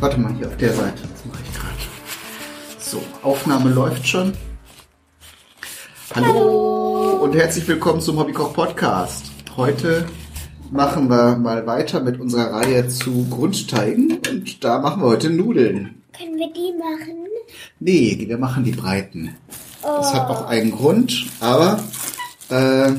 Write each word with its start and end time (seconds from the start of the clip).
Warte 0.00 0.20
mal, 0.20 0.32
hier 0.34 0.46
auf 0.46 0.56
der 0.56 0.72
Seite. 0.72 1.02
Das 1.12 1.24
mache 1.24 1.42
ich 1.44 1.58
gerade. 1.58 1.74
So, 2.78 3.02
Aufnahme 3.22 3.70
läuft 3.70 4.06
schon. 4.06 4.32
Hallo, 6.14 7.18
und 7.24 7.34
herzlich 7.34 7.66
willkommen 7.66 8.00
zum 8.00 8.16
Hobbykoch 8.16 8.52
Podcast. 8.52 9.32
Heute 9.56 10.06
machen 10.70 11.10
wir 11.10 11.36
mal 11.36 11.66
weiter 11.66 12.00
mit 12.00 12.20
unserer 12.20 12.52
Reihe 12.52 12.86
zu 12.86 13.26
Grundteigen 13.28 14.20
und 14.30 14.62
da 14.62 14.78
machen 14.78 15.02
wir 15.02 15.08
heute 15.08 15.30
Nudeln. 15.30 16.00
Können 16.16 16.36
wir 16.36 16.52
die 16.52 16.72
machen? 16.78 17.16
Nee, 17.80 18.24
wir 18.28 18.38
machen 18.38 18.62
die 18.62 18.70
breiten. 18.70 19.34
Das 19.82 20.14
hat 20.14 20.30
auch 20.30 20.46
einen 20.46 20.70
Grund, 20.70 21.26
aber 21.40 21.82
äh, 22.50 22.92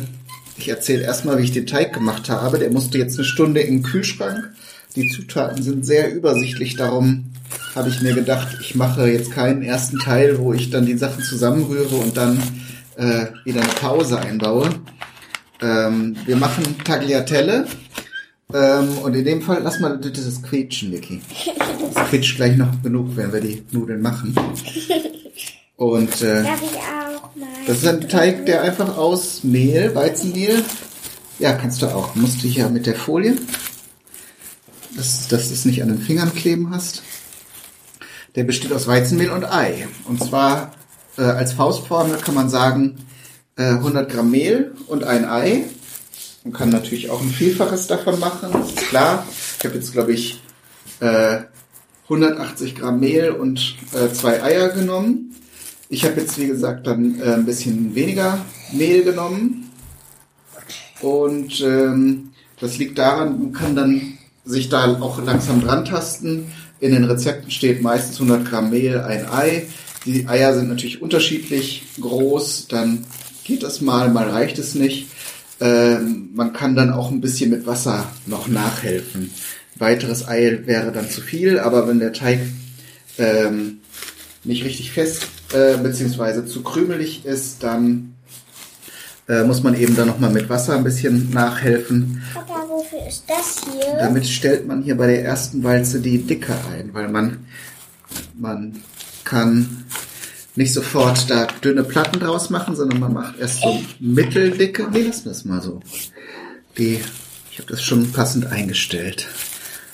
ich 0.57 0.67
erzähle 0.67 1.03
erstmal, 1.03 1.38
wie 1.38 1.43
ich 1.43 1.53
den 1.53 1.66
Teig 1.66 1.93
gemacht 1.93 2.29
habe. 2.29 2.59
Der 2.59 2.71
musste 2.71 2.97
jetzt 2.97 3.17
eine 3.17 3.25
Stunde 3.25 3.61
im 3.61 3.83
Kühlschrank. 3.83 4.53
Die 4.95 5.07
Zutaten 5.09 5.61
sind 5.61 5.85
sehr 5.85 6.13
übersichtlich, 6.13 6.75
darum 6.75 7.25
habe 7.75 7.89
ich 7.89 8.02
mir 8.02 8.13
gedacht, 8.13 8.57
ich 8.59 8.75
mache 8.75 9.07
jetzt 9.07 9.31
keinen 9.31 9.61
ersten 9.61 9.99
Teil, 9.99 10.39
wo 10.39 10.53
ich 10.53 10.71
dann 10.71 10.85
die 10.85 10.97
Sachen 10.97 11.23
zusammenrühre 11.23 11.95
und 11.95 12.17
dann 12.17 12.41
äh, 12.97 13.27
wieder 13.45 13.61
eine 13.61 13.70
Pause 13.73 14.20
einbaue. 14.20 14.70
Ähm, 15.61 16.16
wir 16.25 16.35
machen 16.38 16.63
Tagliatelle 16.83 17.67
ähm, 18.53 18.97
und 19.03 19.16
in 19.16 19.25
dem 19.25 19.41
Fall 19.41 19.61
lass 19.63 19.80
mal 19.80 19.97
bitte 19.97 20.22
das 20.22 20.41
quietschen, 20.41 20.91
Vicky. 20.91 21.22
Das 21.94 22.09
quietscht 22.09 22.38
gleich 22.38 22.58
noch 22.58 22.81
genug, 22.81 23.16
wenn 23.16 23.31
wir 23.31 23.41
die 23.41 23.63
Nudeln 23.72 24.02
machen. 24.02 24.35
Und 25.75 26.22
äh, 26.22 26.44
Darf 26.44 26.61
ich 26.61 26.78
auch 26.78 27.35
mal? 27.35 27.47
das 27.67 27.78
ist 27.78 27.88
ein 27.88 28.09
Teig, 28.09 28.45
der 28.47 28.63
einfach 28.63 28.97
aus 28.97 29.44
Mehl, 29.44 29.94
Weizenmehl. 29.94 30.63
Ja, 31.38 31.53
kannst 31.53 31.81
du 31.81 31.88
auch. 31.88 32.16
Musst 32.16 32.44
du 32.44 32.47
hier 32.47 32.67
mit 32.69 32.85
der 32.85 32.95
Folie, 32.95 33.35
dass, 34.95 35.27
dass 35.27 35.47
du 35.47 35.53
es 35.53 35.65
nicht 35.65 35.81
an 35.81 35.89
den 35.89 36.01
Fingern 36.01 36.33
kleben 36.33 36.71
hast. 36.71 37.03
Der 38.35 38.43
besteht 38.43 38.73
aus 38.73 38.87
Weizenmehl 38.87 39.31
und 39.31 39.45
Ei. 39.45 39.87
Und 40.05 40.23
zwar 40.23 40.71
äh, 41.17 41.23
als 41.23 41.53
Faustformel 41.53 42.17
kann 42.17 42.35
man 42.35 42.49
sagen 42.49 42.97
äh, 43.57 43.63
100 43.63 44.09
Gramm 44.11 44.31
Mehl 44.31 44.73
und 44.87 45.03
ein 45.03 45.25
Ei. 45.25 45.65
Man 46.43 46.53
kann 46.53 46.69
natürlich 46.69 47.09
auch 47.09 47.21
ein 47.21 47.29
Vielfaches 47.29 47.87
davon 47.87 48.19
machen, 48.19 48.49
ist 48.63 48.77
klar. 48.77 49.25
Ich 49.59 49.65
habe 49.65 49.75
jetzt, 49.75 49.91
glaube 49.91 50.13
ich, 50.13 50.41
äh, 51.01 51.39
180 52.05 52.75
Gramm 52.75 52.99
Mehl 52.99 53.31
und 53.31 53.75
äh, 53.93 54.11
zwei 54.13 54.41
Eier 54.41 54.69
genommen. 54.69 55.35
Ich 55.89 56.05
habe 56.05 56.21
jetzt, 56.21 56.37
wie 56.37 56.47
gesagt, 56.47 56.87
dann 56.87 57.19
äh, 57.19 57.33
ein 57.33 57.45
bisschen 57.45 57.93
weniger 57.95 58.45
Mehl 58.71 59.03
genommen. 59.03 59.71
Und 61.01 61.61
ähm, 61.61 62.31
das 62.59 62.77
liegt 62.77 62.97
daran, 62.97 63.39
man 63.39 63.53
kann 63.53 63.75
dann 63.75 64.19
sich 64.50 64.69
da 64.69 65.00
auch 65.00 65.23
langsam 65.23 65.61
dran 65.61 65.86
tasten. 65.86 66.52
In 66.80 66.92
den 66.92 67.03
Rezepten 67.03 67.52
steht 67.52 67.81
meistens 67.81 68.19
100 68.19 68.50
Gramm 68.50 68.69
Mehl, 68.72 69.00
ein 69.00 69.30
Ei. 69.30 69.67
Die 70.06 70.28
Eier 70.28 70.53
sind 70.53 70.69
natürlich 70.69 71.02
unterschiedlich 71.02 71.83
groß. 72.00 72.67
Dann 72.67 73.06
geht 73.44 73.64
das 73.64 73.81
mal, 73.81 74.09
mal 74.09 74.30
reicht 74.30 74.58
es 74.58 74.75
nicht. 74.75 75.08
Ähm, 75.59 76.30
man 76.33 76.53
kann 76.53 76.75
dann 76.75 76.91
auch 76.91 77.11
ein 77.11 77.22
bisschen 77.22 77.50
mit 77.50 77.67
Wasser 77.67 78.08
noch 78.25 78.47
nachhelfen. 78.47 79.31
Weiteres 79.78 80.28
Ei 80.28 80.61
wäre 80.66 80.91
dann 80.91 81.09
zu 81.09 81.22
viel, 81.22 81.59
aber 81.59 81.88
wenn 81.88 82.00
der 82.00 82.13
Teig 82.13 82.39
ähm, 83.18 83.79
nicht 84.44 84.63
richtig 84.63 84.91
fest 84.91 85.28
äh, 85.53 85.78
beziehungsweise 85.78 86.46
zu 86.46 86.63
krümelig 86.63 87.25
ist, 87.25 87.62
dann 87.63 88.16
äh, 89.28 89.44
muss 89.44 89.63
man 89.63 89.79
eben 89.79 89.96
dann 89.96 90.07
nochmal 90.07 90.31
mit 90.31 90.50
Wasser 90.50 90.75
ein 90.75 90.84
bisschen 90.84 91.29
nachhelfen. 91.31 92.23
Wofür 92.91 93.07
ist 93.07 93.23
das 93.27 93.61
hier? 93.72 93.97
Damit 93.97 94.25
stellt 94.27 94.67
man 94.67 94.81
hier 94.81 94.97
bei 94.97 95.07
der 95.07 95.23
ersten 95.23 95.63
Walze 95.63 96.00
die 96.00 96.23
Dicke 96.23 96.53
ein, 96.73 96.94
weil 96.94 97.07
man, 97.07 97.45
man 98.38 98.81
kann 99.23 99.85
nicht 100.55 100.73
sofort 100.73 101.29
da 101.29 101.45
dünne 101.63 101.83
Platten 101.83 102.19
draus 102.19 102.49
machen, 102.49 102.75
sondern 102.75 102.99
man 102.99 103.13
macht 103.13 103.39
erst 103.39 103.61
so 103.61 103.81
mitteldicke. 103.99 104.88
Nee, 104.91 105.03
lassen 105.03 105.25
wir 105.25 105.31
es 105.31 105.45
mal 105.45 105.61
so. 105.61 105.81
Die, 106.78 106.99
ich 107.51 107.59
habe 107.59 107.69
das 107.69 107.83
schon 107.83 108.11
passend 108.11 108.47
eingestellt. 108.47 109.28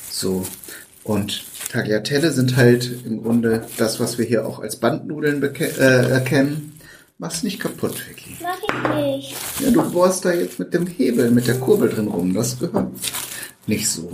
So. 0.10 0.46
Und 1.04 1.44
Tagliatelle 1.70 2.32
sind 2.32 2.56
halt 2.56 2.90
im 3.06 3.22
Grunde 3.22 3.68
das, 3.78 4.00
was 4.00 4.18
wir 4.18 4.26
hier 4.26 4.46
auch 4.48 4.60
als 4.60 4.78
Bandnudeln 4.78 5.44
äh, 5.44 6.10
erkennen. 6.10 6.75
Mach's 7.18 7.44
nicht 7.44 7.60
kaputt, 7.60 7.96
Vicky. 8.10 8.38
Mach 8.42 8.58
ich 8.62 9.06
nicht. 9.06 9.36
Ja, 9.62 9.72
du 9.72 9.90
bohrst 9.90 10.26
da 10.26 10.34
jetzt 10.34 10.60
mit 10.60 10.74
dem 10.74 10.86
Hebel, 10.86 11.32
mit 11.32 11.48
der 11.48 11.60
Kurbel 11.60 11.90
drin 11.90 12.10
rum. 12.10 12.34
Das 12.34 12.60
gehört 12.60 12.92
nicht 13.68 13.90
so. 13.90 14.12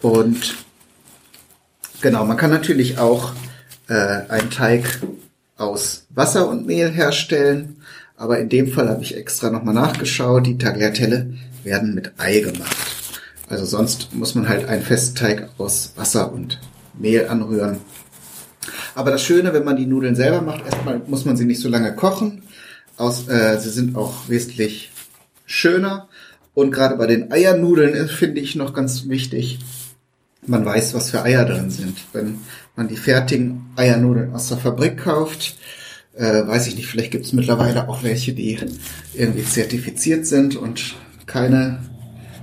Und 0.00 0.56
genau, 2.00 2.24
man 2.24 2.36
kann 2.36 2.50
natürlich 2.50 2.98
auch 2.98 3.32
äh, 3.88 3.94
einen 4.28 4.50
Teig 4.50 5.00
aus 5.56 6.06
Wasser 6.10 6.48
und 6.48 6.66
Mehl 6.66 6.90
herstellen. 6.90 7.82
Aber 8.16 8.38
in 8.38 8.48
dem 8.48 8.68
Fall 8.68 8.88
habe 8.88 9.02
ich 9.02 9.16
extra 9.16 9.50
nochmal 9.50 9.74
nachgeschaut. 9.74 10.46
Die 10.46 10.58
Tagliatelle 10.58 11.34
werden 11.64 11.94
mit 11.94 12.12
Ei 12.18 12.40
gemacht. 12.40 12.76
Also 13.48 13.64
sonst 13.64 14.14
muss 14.14 14.36
man 14.36 14.48
halt 14.48 14.66
einen 14.66 14.82
festen 14.82 15.16
Teig 15.16 15.48
aus 15.58 15.92
Wasser 15.96 16.32
und 16.32 16.60
Mehl 16.94 17.26
anrühren. 17.26 17.78
Aber 18.94 19.10
das 19.10 19.22
Schöne, 19.22 19.52
wenn 19.52 19.64
man 19.64 19.76
die 19.76 19.86
Nudeln 19.86 20.14
selber 20.14 20.40
macht, 20.40 20.64
erstmal 20.64 21.00
muss 21.06 21.24
man 21.24 21.36
sie 21.36 21.44
nicht 21.44 21.60
so 21.60 21.68
lange 21.68 21.94
kochen. 21.94 22.42
Aus, 22.96 23.28
äh, 23.28 23.58
sie 23.58 23.70
sind 23.70 23.96
auch 23.96 24.28
wesentlich 24.28 24.90
schöner. 25.46 26.08
Und 26.54 26.70
gerade 26.70 26.96
bei 26.96 27.06
den 27.06 27.32
Eiernudeln 27.32 28.08
finde 28.08 28.40
ich 28.40 28.56
noch 28.56 28.74
ganz 28.74 29.08
wichtig, 29.08 29.58
man 30.46 30.64
weiß, 30.64 30.94
was 30.94 31.10
für 31.10 31.22
Eier 31.22 31.44
drin 31.44 31.70
sind. 31.70 31.98
Wenn 32.12 32.38
man 32.76 32.88
die 32.88 32.96
fertigen 32.96 33.70
Eiernudeln 33.76 34.34
aus 34.34 34.48
der 34.48 34.58
Fabrik 34.58 34.98
kauft, 34.98 35.56
äh, 36.14 36.46
weiß 36.46 36.66
ich 36.66 36.76
nicht, 36.76 36.88
vielleicht 36.88 37.10
gibt 37.10 37.24
es 37.24 37.32
mittlerweile 37.32 37.88
auch 37.88 38.02
welche, 38.02 38.32
die 38.34 38.58
irgendwie 39.14 39.44
zertifiziert 39.44 40.26
sind 40.26 40.56
und 40.56 40.94
keine 41.26 41.78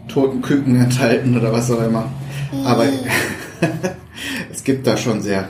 toten 0.07 0.41
Küken 0.41 0.79
enthalten 0.81 1.37
oder 1.37 1.51
was 1.51 1.69
auch 1.69 1.83
immer. 1.83 2.11
Aber 2.65 2.85
es 4.51 4.63
gibt 4.63 4.87
da 4.87 4.97
schon 4.97 5.21
sehr, 5.21 5.49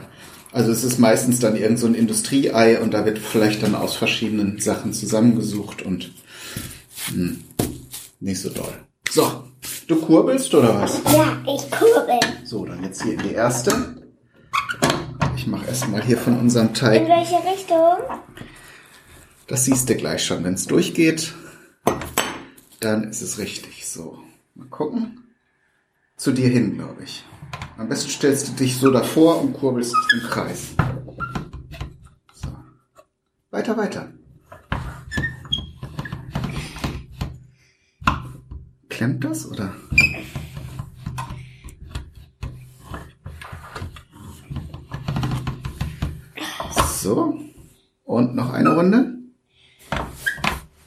also 0.51 0.71
es 0.71 0.83
ist 0.83 0.99
meistens 0.99 1.39
dann 1.39 1.55
irgend 1.55 1.79
so 1.79 1.87
ein 1.87 1.95
Industrieei 1.95 2.79
und 2.79 2.93
da 2.93 3.05
wird 3.05 3.19
vielleicht 3.19 3.63
dann 3.63 3.75
aus 3.75 3.95
verschiedenen 3.95 4.59
Sachen 4.59 4.93
zusammengesucht 4.93 5.81
und 5.81 6.11
hm, 7.07 7.43
nicht 8.19 8.41
so 8.41 8.49
doll. 8.49 8.73
So, 9.09 9.43
du 9.87 9.95
kurbelst 10.01 10.53
oder 10.53 10.81
was? 10.81 11.01
Ja, 11.13 11.37
ich 11.43 11.69
kurbel. 11.71 12.19
So, 12.43 12.65
dann 12.65 12.83
jetzt 12.83 13.03
hier 13.03 13.13
in 13.13 13.23
die 13.23 13.33
erste. 13.33 13.95
Ich 15.35 15.47
mache 15.47 15.67
erstmal 15.67 16.03
hier 16.03 16.17
von 16.17 16.37
unserem 16.37 16.67
In 16.67 16.73
Teig. 16.73 17.07
welche 17.07 17.37
Richtung? 17.49 17.97
Das 19.47 19.65
siehst 19.65 19.89
du 19.89 19.95
gleich 19.95 20.23
schon. 20.23 20.43
Wenn 20.43 20.53
es 20.53 20.67
durchgeht, 20.67 21.33
dann 22.79 23.05
ist 23.05 23.21
es 23.21 23.37
richtig. 23.39 23.87
So, 23.87 24.19
mal 24.55 24.67
gucken. 24.67 25.23
Zu 26.17 26.33
dir 26.33 26.49
hin, 26.49 26.75
glaube 26.75 27.03
ich. 27.03 27.23
Am 27.79 27.87
besten 27.87 28.09
stellst 28.09 28.49
du 28.49 28.51
dich 28.51 28.75
so 28.75 28.91
davor 28.91 29.39
und 29.41 29.53
kurbelst 29.53 29.95
im 30.11 30.29
Kreis. 30.29 30.75
So. 32.33 32.49
Weiter, 33.51 33.77
weiter. 33.77 34.11
Klemmt 38.89 39.23
das 39.23 39.49
oder? 39.49 39.73
So. 47.01 47.39
Und 48.03 48.35
noch 48.35 48.51
eine 48.51 48.75
Runde. 48.75 49.13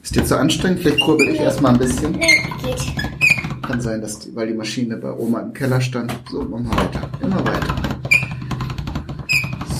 Ist 0.03 0.15
dir 0.15 0.23
zu 0.23 0.37
anstrengend? 0.37 0.81
Vielleicht 0.81 1.03
kurbel 1.03 1.27
ich 1.29 1.39
erstmal 1.39 1.73
ein 1.73 1.79
bisschen. 1.79 2.11
Nee, 2.11 2.47
geht. 2.61 3.12
Kann 3.63 3.79
sein, 3.79 4.01
dass 4.01 4.19
die, 4.19 4.35
weil 4.35 4.47
die 4.47 4.53
Maschine 4.53 4.97
bei 4.97 5.11
Oma 5.11 5.39
im 5.39 5.53
Keller 5.53 5.79
stand. 5.79 6.13
So, 6.29 6.43
machen 6.43 6.69
wir 6.69 6.77
weiter. 6.77 7.09
Immer 7.21 7.39
weiter. 7.45 7.75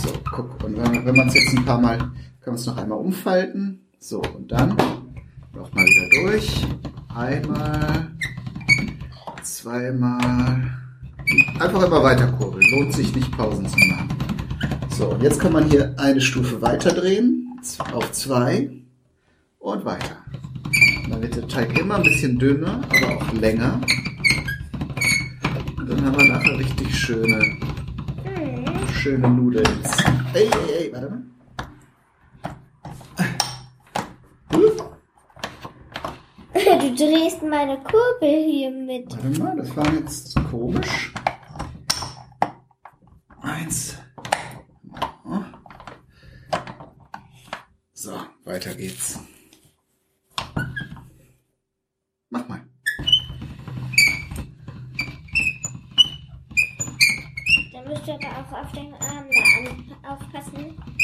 So, 0.02 0.14
guck. 0.24 0.64
Und 0.64 0.78
wenn, 0.78 1.06
wenn 1.06 1.16
man 1.16 1.28
es 1.28 1.34
jetzt 1.36 1.58
ein 1.58 1.66
paar 1.66 1.82
Mal, 1.82 1.98
kann 1.98 2.12
man 2.46 2.56
es 2.56 2.66
noch 2.66 2.78
einmal 2.78 2.98
umfalten. 2.98 3.82
So, 4.00 4.22
und 4.22 4.52
dann 4.52 4.70
nochmal 5.54 5.86
wieder 5.86 6.22
durch. 6.22 6.66
Einmal, 7.14 8.08
zweimal. 9.44 10.72
Einfach 11.60 11.84
immer 11.86 12.04
weiter 12.04 12.28
kurbeln. 12.28 12.66
Lohnt 12.72 12.94
sich 12.94 13.14
nicht, 13.14 13.36
Pausen 13.38 13.68
zu 13.68 13.78
machen. 13.78 14.10
So, 14.90 15.10
und 15.10 15.22
jetzt 15.22 15.40
kann 15.40 15.52
man 15.52 15.70
hier 15.70 15.94
eine 15.98 16.22
Stufe 16.22 16.62
weiter 16.62 16.94
drehen. 16.94 17.60
Auf 17.94 18.12
zwei. 18.14 18.70
Und 19.60 19.86
weiter 19.86 20.18
wird 21.24 21.36
der 21.38 21.48
Teig 21.48 21.80
immer 21.80 21.96
ein 21.96 22.04
bisschen 22.04 22.38
dünner, 22.38 22.82
aber 22.90 23.16
auch 23.16 23.34
länger. 23.34 23.80
Und 25.78 25.90
dann 25.90 26.06
haben 26.06 26.18
wir 26.18 26.28
nachher 26.28 26.60
richtig 26.60 26.94
schöne, 26.94 27.58
schöne 28.92 29.30
Nudeln. 29.30 29.66
Ey, 30.34 30.44
ey, 30.44 30.84
ey, 30.84 30.94
warte 30.94 31.10
mal. 31.10 31.24
Äh, 36.54 36.78
du 36.80 36.96
drehst 36.96 37.42
meine 37.42 37.78
Kurbel 37.78 38.44
hier 38.46 38.72
mit. 38.72 39.10
Warte 39.24 39.40
mal, 39.40 39.56
das 39.56 39.78
war 39.78 39.94
jetzt 39.94 40.36
komisch. 40.52 41.14
Eins. 43.42 43.98
So, 47.94 48.12
weiter 48.44 48.76
geht's. 48.76 49.20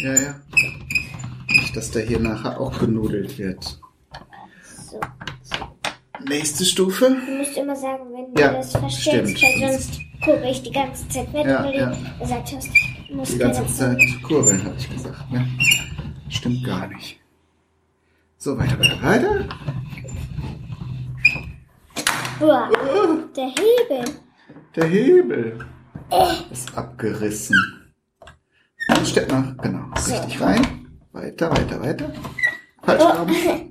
Ja, 0.02 0.14
ja. 0.14 0.36
Nicht, 1.50 1.76
dass 1.76 1.92
der 1.92 2.06
hier 2.06 2.20
nachher 2.20 2.60
auch 2.60 2.78
genudelt 2.80 3.38
wird. 3.38 3.80
So. 4.86 5.00
Nächste 6.28 6.66
Stufe. 6.66 7.10
Du 7.26 7.32
musst 7.38 7.58
immer 7.58 7.76
sagen, 7.76 8.04
wenn 8.14 8.36
Ja, 8.42 8.50
du 8.50 8.58
das 8.58 8.72
verstellst, 8.72 9.38
stimmt. 9.38 9.62
weil 9.62 9.72
sonst 9.74 10.00
gucke 10.24 10.50
ich 10.50 10.62
die 10.64 10.72
ganze 10.72 11.08
Zeit 11.10 11.34
mit, 11.34 11.46
Ja, 11.46 11.64
weil 11.64 11.76
ja. 11.76 11.86
du 11.92 12.20
gesagt 12.24 12.54
hast, 12.56 12.70
du 13.10 13.16
musst 13.16 13.34
Die 13.34 13.38
ganze 13.38 13.66
Zeit 13.68 14.00
kurbeln, 14.24 14.64
habe 14.64 14.76
ich 14.78 14.90
gesagt. 14.90 15.32
Ne? 15.32 15.48
Stimmt 16.30 16.64
gar 16.66 16.88
nicht. 16.88 17.20
So, 18.38 18.58
weiter, 18.58 18.80
weiter, 18.80 19.02
weiter. 19.02 19.46
Boah, 22.40 22.70
der 23.36 23.48
Hebel. 23.48 24.14
Der 24.76 24.86
Hebel 24.88 25.66
ist 26.52 26.78
abgerissen. 26.78 27.58
Steck 29.10 29.32
mal, 29.32 29.56
genau, 29.64 29.86
richtig 29.96 30.40
rein. 30.40 30.88
Weiter, 31.14 31.50
weiter, 31.50 31.82
weiter. 31.82 32.14
Falsch 32.84 33.02
Arm. 33.02 33.28
Ei, 33.28 33.66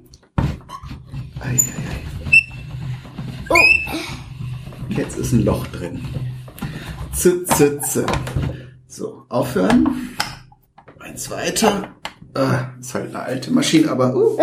ei, 1.40 1.54
ei. 3.48 3.62
Jetzt 4.88 5.16
ist 5.16 5.32
ein 5.32 5.44
Loch 5.44 5.64
drin. 5.68 6.04
Z, 7.12 7.46
z, 7.46 7.80
z. 7.84 8.04
So, 8.88 9.26
aufhören. 9.28 10.16
Eins 10.98 11.30
weiter. 11.30 11.94
Ah, 12.34 12.70
ist 12.80 12.94
halt 12.94 13.14
eine 13.14 13.22
alte 13.22 13.52
Maschine, 13.52 13.92
aber 13.92 14.16
uh, 14.16 14.38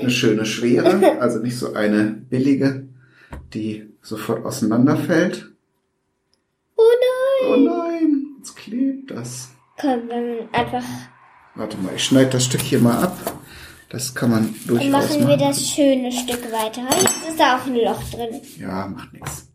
eine 0.00 0.10
schöne 0.10 0.44
schwere. 0.46 1.20
Also 1.20 1.38
nicht 1.38 1.56
so 1.56 1.74
eine 1.74 2.06
billige, 2.28 2.88
die 3.54 3.88
sofort 4.02 4.44
auseinanderfällt. 4.44 5.52
Oh 6.74 6.82
nein. 6.82 7.52
Oh 7.52 7.56
nein, 7.56 8.26
jetzt 8.38 8.56
klebt 8.56 9.12
das. 9.12 9.50
Komm, 9.80 10.08
dann 10.08 10.48
einfach 10.52 10.82
Warte 11.54 11.76
mal, 11.78 11.92
ich 11.96 12.04
schneide 12.04 12.30
das 12.30 12.44
Stück 12.44 12.60
hier 12.60 12.78
mal 12.78 13.02
ab. 13.02 13.16
Das 13.90 14.14
kann 14.14 14.30
man 14.30 14.42
dann 14.44 14.66
durchaus 14.66 14.90
machen 14.90 15.20
wir 15.20 15.36
machen. 15.36 15.40
das 15.40 15.66
schöne 15.68 16.12
Stück 16.12 16.52
weiter. 16.52 16.82
Jetzt 17.00 17.28
ist 17.28 17.40
da 17.40 17.56
auch 17.56 17.66
ein 17.66 17.74
Loch 17.74 18.02
drin. 18.10 18.40
Ja, 18.60 18.86
macht 18.86 19.12
nichts. 19.12 19.48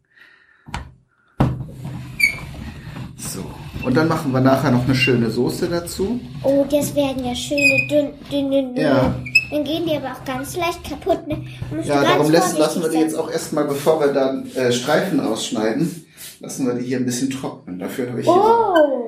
So, 3.16 3.46
und 3.86 3.96
dann 3.96 4.08
machen 4.08 4.31
wir 4.34 4.42
nachher 4.42 4.72
noch 4.72 4.84
eine 4.84 4.96
schöne 4.96 5.30
Soße 5.30 5.70
dazu. 5.70 6.20
Oh, 6.44 6.66
das 6.69 6.94
werden 6.94 7.24
ja 7.26 7.36
schöne, 7.36 7.88
dünn, 7.90 8.10
dünn, 8.30 8.52
dünn, 8.52 8.76
dünn. 8.76 8.84
Ja. 8.84 9.16
Dann 9.52 9.64
gehen 9.64 9.86
die 9.86 9.96
aber 9.96 10.12
auch 10.12 10.26
ganz 10.26 10.58
leicht 10.58 10.84
kaputt. 10.84 11.28
Ne? 11.28 11.46
Ja, 11.84 12.02
darum 12.02 12.31
lassen, 12.31 12.58
lassen 12.58 12.81
wir 12.81 12.90
die 12.90 12.98
jetzt 12.98 13.16
auch 13.16 13.30
erstmal, 13.30 13.66
bevor 13.66 14.00
wir 14.00 14.12
dann 14.12 14.48
äh, 14.56 14.72
Streifen 14.72 15.19
ausschneiden, 15.19 16.06
lassen 16.40 16.66
wir 16.66 16.74
die 16.74 16.86
hier 16.86 16.98
ein 16.98 17.06
bisschen 17.06 17.30
trocknen. 17.30 17.78
Dafür 17.80 18.10
habe 18.10 18.19
ich 18.19 18.26
hier 18.26 18.34
Oh, 18.36 19.03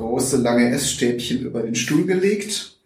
große, 0.00 0.38
lange 0.38 0.70
Essstäbchen 0.70 1.40
über 1.40 1.62
den 1.62 1.74
Stuhl 1.74 2.06
gelegt. 2.06 2.78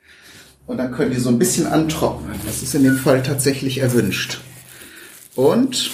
Und 0.67 0.79
dann 0.79 0.93
können 0.93 1.13
die 1.13 1.21
so 1.21 1.29
ein 1.29 1.39
bisschen 1.39 1.67
antrocknen. 1.67 2.39
Das 2.45 2.63
ist 2.63 2.75
in 2.75 2.85
dem 2.85 2.97
Fall 2.97 3.23
tatsächlich 3.23 3.79
erwünscht. 3.79 4.41
Und, 5.35 5.91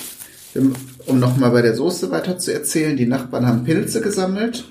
um 1.06 1.18
nochmal 1.18 1.50
bei 1.50 1.62
der 1.62 1.74
Soße 1.74 2.10
weiter 2.10 2.38
zu 2.38 2.52
erzählen, 2.52 2.96
die 2.96 3.06
Nachbarn 3.06 3.46
haben 3.46 3.64
Pilze 3.64 4.00
gesammelt 4.00 4.64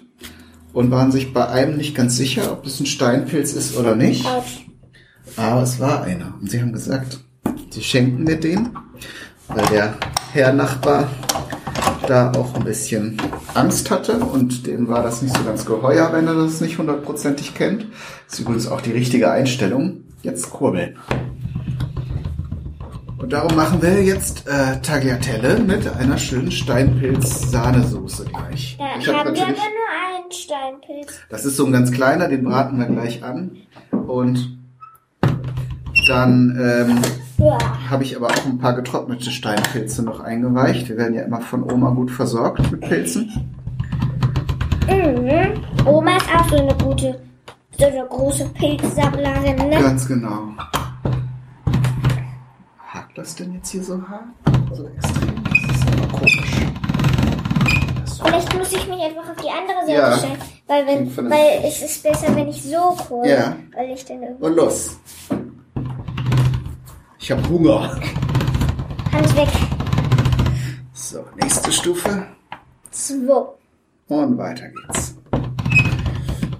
und 0.73 0.91
waren 0.91 1.11
sich 1.11 1.33
bei 1.33 1.47
einem 1.47 1.77
nicht 1.77 1.95
ganz 1.95 2.17
sicher, 2.17 2.51
ob 2.51 2.65
es 2.65 2.79
ein 2.79 2.85
Steinpilz 2.85 3.53
ist 3.53 3.75
oder 3.77 3.95
nicht. 3.95 4.25
Aber 5.35 5.63
es 5.63 5.79
war 5.79 6.03
einer. 6.03 6.35
Und 6.39 6.49
sie 6.49 6.61
haben 6.61 6.73
gesagt, 6.73 7.19
sie 7.69 7.83
schenken 7.83 8.23
mir 8.23 8.39
den, 8.39 8.69
weil 9.47 9.65
der 9.67 9.97
Herr 10.31 10.53
Nachbar 10.53 11.09
da 12.09 12.31
auch 12.31 12.55
ein 12.55 12.63
bisschen 12.63 13.17
Angst 13.53 13.91
hatte 13.91 14.17
und 14.17 14.65
dem 14.67 14.87
war 14.87 15.03
das 15.03 15.21
nicht 15.21 15.35
so 15.37 15.43
ganz 15.43 15.65
geheuer, 15.65 16.11
wenn 16.11 16.27
er 16.27 16.35
das 16.35 16.61
nicht 16.61 16.77
hundertprozentig 16.77 17.53
kennt. 17.55 17.85
Das 18.25 18.33
ist 18.35 18.39
übrigens 18.39 18.67
auch 18.67 18.81
die 18.81 18.91
richtige 18.91 19.31
Einstellung. 19.31 20.01
Jetzt 20.23 20.49
kurbeln. 20.49 20.97
Und 23.17 23.33
darum 23.33 23.55
machen 23.55 23.81
wir 23.81 24.03
jetzt 24.03 24.47
äh, 24.47 24.79
Tagliatelle 24.81 25.59
mit 25.59 25.87
einer 25.87 26.17
schönen 26.17 26.51
Steinpilz-Sahnesoße 26.51 28.25
gleich. 28.25 28.77
Da 28.79 28.85
Ich 28.99 29.07
hab 29.07 29.25
haben 29.25 29.35
wir 29.35 29.43
aber 29.43 29.51
nur 29.51 29.59
einen 29.59 30.31
Steinpilz. 30.31 31.13
das 31.29 31.45
ist 31.45 31.57
so 31.57 31.65
ein 31.65 31.71
ganz 31.71 31.91
kleiner, 31.91 32.27
den 32.27 32.43
braten 32.43 32.79
wir 32.79 32.85
gleich 32.87 33.23
an. 33.23 33.57
Und 33.91 34.58
dann 36.09 36.57
ähm, 36.59 37.49
habe 37.89 38.03
ich 38.03 38.15
aber 38.15 38.27
auch 38.27 38.45
ein 38.45 38.57
paar 38.57 38.73
getrocknete 38.73 39.29
Steinpilze 39.31 40.03
noch 40.03 40.19
eingeweicht. 40.19 40.89
Wir 40.89 40.97
werden 40.97 41.13
ja 41.13 41.21
immer 41.21 41.41
von 41.41 41.63
Oma 41.71 41.91
gut 41.91 42.11
versorgt 42.11 42.71
mit 42.71 42.81
Pilzen. 42.81 43.53
Mhm. 44.87 45.85
Oma 45.85 46.17
ist 46.17 46.27
auch 46.35 46.49
so 46.49 46.57
eine 46.57 46.75
gute, 46.75 47.21
so 47.77 47.85
eine 47.85 48.05
große 48.05 48.45
Pilzsammlerin, 48.55 49.69
ne? 49.69 49.79
Ganz 49.81 50.07
genau. 50.07 50.49
Hakt 52.91 53.17
das 53.17 53.35
denn 53.35 53.53
jetzt 53.53 53.69
hier 53.69 53.83
so 53.83 54.01
hart? 54.01 54.23
So 54.73 54.87
extrem? 54.87 55.43
Das 55.43 55.75
ist 55.75 55.87
aber 55.87 56.17
komisch. 56.17 56.51
Vielleicht 58.21 58.57
muss 58.57 58.71
ich 58.73 58.87
mich 58.87 59.01
einfach 59.01 59.29
auf 59.29 59.37
die 59.37 59.49
andere 59.49 59.85
Seite 59.85 59.93
Ja. 59.93 60.17
stellen. 60.17 60.37
Weil, 60.67 60.85
wenn, 60.87 61.29
weil 61.31 61.63
es 61.63 61.81
ist 61.81 62.03
besser, 62.03 62.35
wenn 62.35 62.47
ich 62.49 62.61
so 62.61 62.95
kurve. 63.07 63.29
Ja. 63.29 63.55
Weil 63.75 63.91
ich 63.91 64.03
dann 64.05 64.21
irgendwie... 64.21 64.43
Und 64.45 64.55
los. 64.55 64.97
Ich 67.29 67.37
habe 67.37 67.47
Hunger. 67.47 67.91
Hand 69.11 69.37
weg. 69.37 69.49
So, 70.93 71.23
nächste 71.39 71.71
Stufe. 71.71 72.25
Zwei. 72.89 73.43
Und 74.07 74.35
weiter 74.39 74.65
geht's. 74.69 75.15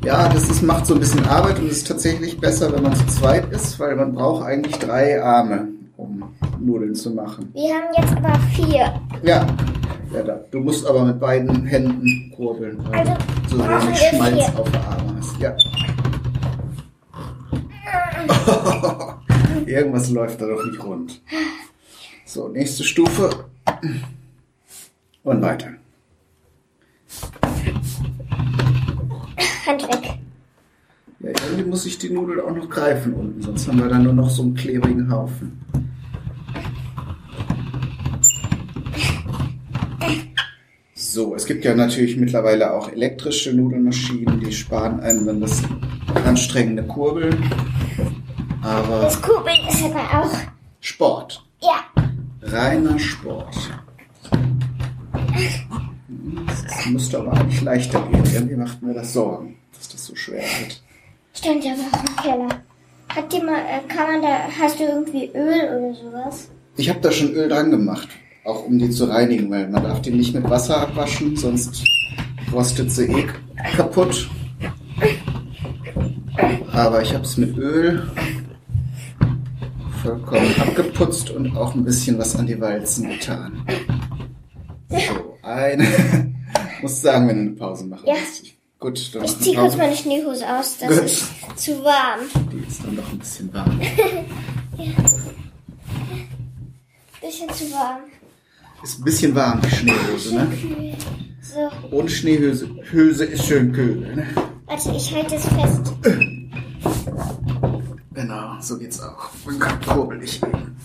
Ja, 0.04 0.30
das 0.30 0.48
ist, 0.48 0.62
macht 0.62 0.86
so 0.86 0.94
ein 0.94 1.00
bisschen 1.00 1.26
Arbeit 1.26 1.58
und 1.58 1.72
es 1.72 1.78
ist 1.78 1.88
tatsächlich 1.88 2.40
besser, 2.40 2.72
wenn 2.72 2.84
man 2.84 2.96
zu 2.96 3.08
zweit 3.08 3.52
ist, 3.52 3.80
weil 3.80 3.96
man 3.96 4.14
braucht 4.14 4.46
eigentlich 4.46 4.76
drei 4.78 5.20
Arme, 5.20 5.70
um 5.98 6.36
Nudeln 6.60 6.94
zu 6.94 7.10
machen. 7.16 7.50
Wir 7.54 7.74
haben 7.74 7.88
jetzt 7.98 8.16
aber 8.16 8.40
vier. 8.54 8.94
Ja, 9.24 9.48
ja 10.14 10.24
da. 10.24 10.40
du 10.52 10.60
musst 10.60 10.86
aber 10.86 11.04
mit 11.04 11.20
beiden 11.20 11.66
Händen 11.66 12.32
kurbeln, 12.36 12.80
Also, 12.92 13.14
du 13.50 13.58
so 13.58 13.64
wenig 13.68 13.98
Schmalz 13.98 14.46
vier. 14.46 14.60
auf 14.60 14.70
der 14.70 14.88
Arme 14.88 15.16
hast. 15.18 15.40
Ja. 15.40 15.56
Irgendwas 19.66 20.10
läuft 20.10 20.42
da 20.42 20.48
doch 20.48 20.66
nicht 20.66 20.84
rund. 20.84 21.22
So, 22.26 22.48
nächste 22.48 22.84
Stufe. 22.84 23.46
Und 25.24 25.42
weiter. 25.42 25.70
Hand 29.66 29.88
weg. 29.88 30.20
Ja, 31.20 31.30
irgendwie 31.30 31.70
muss 31.70 31.86
ich 31.86 31.98
die 31.98 32.10
Nudel 32.10 32.42
auch 32.42 32.56
noch 32.56 32.70
greifen 32.70 33.14
unten, 33.14 33.42
sonst 33.42 33.68
haben 33.68 33.80
wir 33.80 33.90
dann 33.90 34.04
nur 34.04 34.14
noch 34.14 34.30
so 34.30 34.44
einen 34.44 34.56
klebrigen 34.56 35.12
Haufen. 35.12 35.60
So, 40.94 41.36
es 41.36 41.46
gibt 41.46 41.66
ja 41.66 41.76
natürlich 41.76 42.18
mittlerweile 42.18 42.72
auch 42.74 42.92
elektrische 42.92 43.54
Nudelmaschinen, 43.54 44.40
die 44.40 44.54
sparen 44.54 45.00
einem 45.00 45.26
dann 45.26 45.42
das 45.42 45.62
anstrengende 46.26 46.84
Kurbeln. 46.84 47.36
Aber 48.64 49.02
Das 49.02 49.22
Kurbeln 49.22 49.68
ist 49.70 49.84
aber 49.84 50.24
auch... 50.24 50.32
Sport, 50.82 51.44
Ja. 51.62 51.84
reiner 52.42 52.98
Sport. 52.98 53.56
Das 56.68 56.86
müsste 56.88 57.20
aber 57.20 57.34
eigentlich 57.34 57.62
leichter 57.62 58.02
gehen. 58.08 58.24
Irgendwie 58.34 58.56
macht 58.56 58.82
mir 58.82 58.94
das 58.94 59.14
Sorgen, 59.14 59.58
dass 59.78 59.90
das 59.90 60.06
so 60.06 60.16
schwer 60.16 60.44
wird. 60.62 60.82
Stand 61.34 61.64
ja 61.64 61.72
noch 61.72 62.00
im 62.04 62.16
Keller. 62.16 62.50
Hat 63.10 63.34
die 63.34 63.40
mal, 63.42 63.58
äh, 63.60 63.88
kann 63.94 64.12
man 64.12 64.22
da, 64.22 64.40
hast 64.60 64.80
du 64.80 64.84
irgendwie 64.84 65.32
Öl 65.34 65.62
oder 65.78 65.94
sowas? 65.96 66.50
Ich 66.78 66.90
habe 66.90 67.00
da 67.02 67.12
schon 67.12 67.34
Öl 67.34 67.50
dran 67.50 67.72
gemacht, 67.72 68.08
auch 68.46 68.66
um 68.66 68.78
die 68.80 68.90
zu 68.90 69.06
reinigen, 69.06 69.50
weil 69.52 69.68
man 69.68 69.84
darf 69.84 70.02
die 70.02 70.12
nicht 70.12 70.34
mit 70.34 70.50
Wasser 70.50 70.78
abwaschen, 70.82 71.36
sonst 71.36 71.84
rostet 72.54 72.92
sie 72.92 73.06
eh 73.06 73.28
kaputt. 73.76 74.30
Aber 76.72 77.02
ich 77.02 77.14
habe 77.14 77.24
es 77.24 77.36
mit 77.38 77.58
Öl 77.58 78.10
vollkommen 80.02 80.54
abgeputzt 80.60 81.30
und 81.32 81.56
auch 81.56 81.74
ein 81.76 81.84
bisschen 81.84 82.18
was 82.18 82.36
an 82.36 82.48
die 82.48 82.60
Walzen 82.60 83.10
getan. 83.10 83.66
So, 84.90 85.38
eine. 85.44 85.88
muss 86.82 87.02
sagen, 87.02 87.28
wenn 87.28 87.36
du 87.36 87.42
eine 87.42 87.52
Pause 87.52 87.86
machen 87.86 88.04
Ja. 88.08 88.16
Gut, 88.80 89.14
dann 89.14 89.26
Ich 89.26 89.38
zieh 89.40 89.56
kurz 89.56 89.76
meine 89.76 89.94
Schneehose 89.96 90.46
aus, 90.48 90.78
das 90.78 90.88
Gut. 90.90 91.06
ist 91.06 91.28
zu 91.58 91.84
warm. 91.84 92.22
Die 92.52 92.66
ist 92.66 92.82
dann 92.82 92.96
doch 92.96 93.12
ein 93.12 93.20
bisschen 93.20 93.54
warm. 93.54 93.80
Bisschen 97.22 97.50
zu 97.50 97.70
warm. 97.74 98.04
Ist 98.82 99.00
ein 99.00 99.04
bisschen 99.04 99.36
warm, 99.36 99.60
die 99.62 99.70
Schneehose, 99.70 100.36
ne? 100.36 100.48
Kühl. 100.48 100.94
So, 101.42 101.70
Ohne 101.92 102.10
Schneehose 102.10 102.70
Hose 102.94 103.26
ist 103.26 103.46
schön 103.46 103.74
kühl, 103.74 104.16
ne? 104.16 104.26
warte, 104.66 104.92
ich 104.96 105.14
halte 105.14 105.36
es 105.36 105.46
fest. 105.46 105.94
Genau. 108.20 108.58
so 108.60 108.78
geht's 108.78 109.00
auch. 109.02 109.30
Man 109.46 109.58
kann 109.60 109.80
kurbelig 109.82 110.44
eben. 110.44 110.76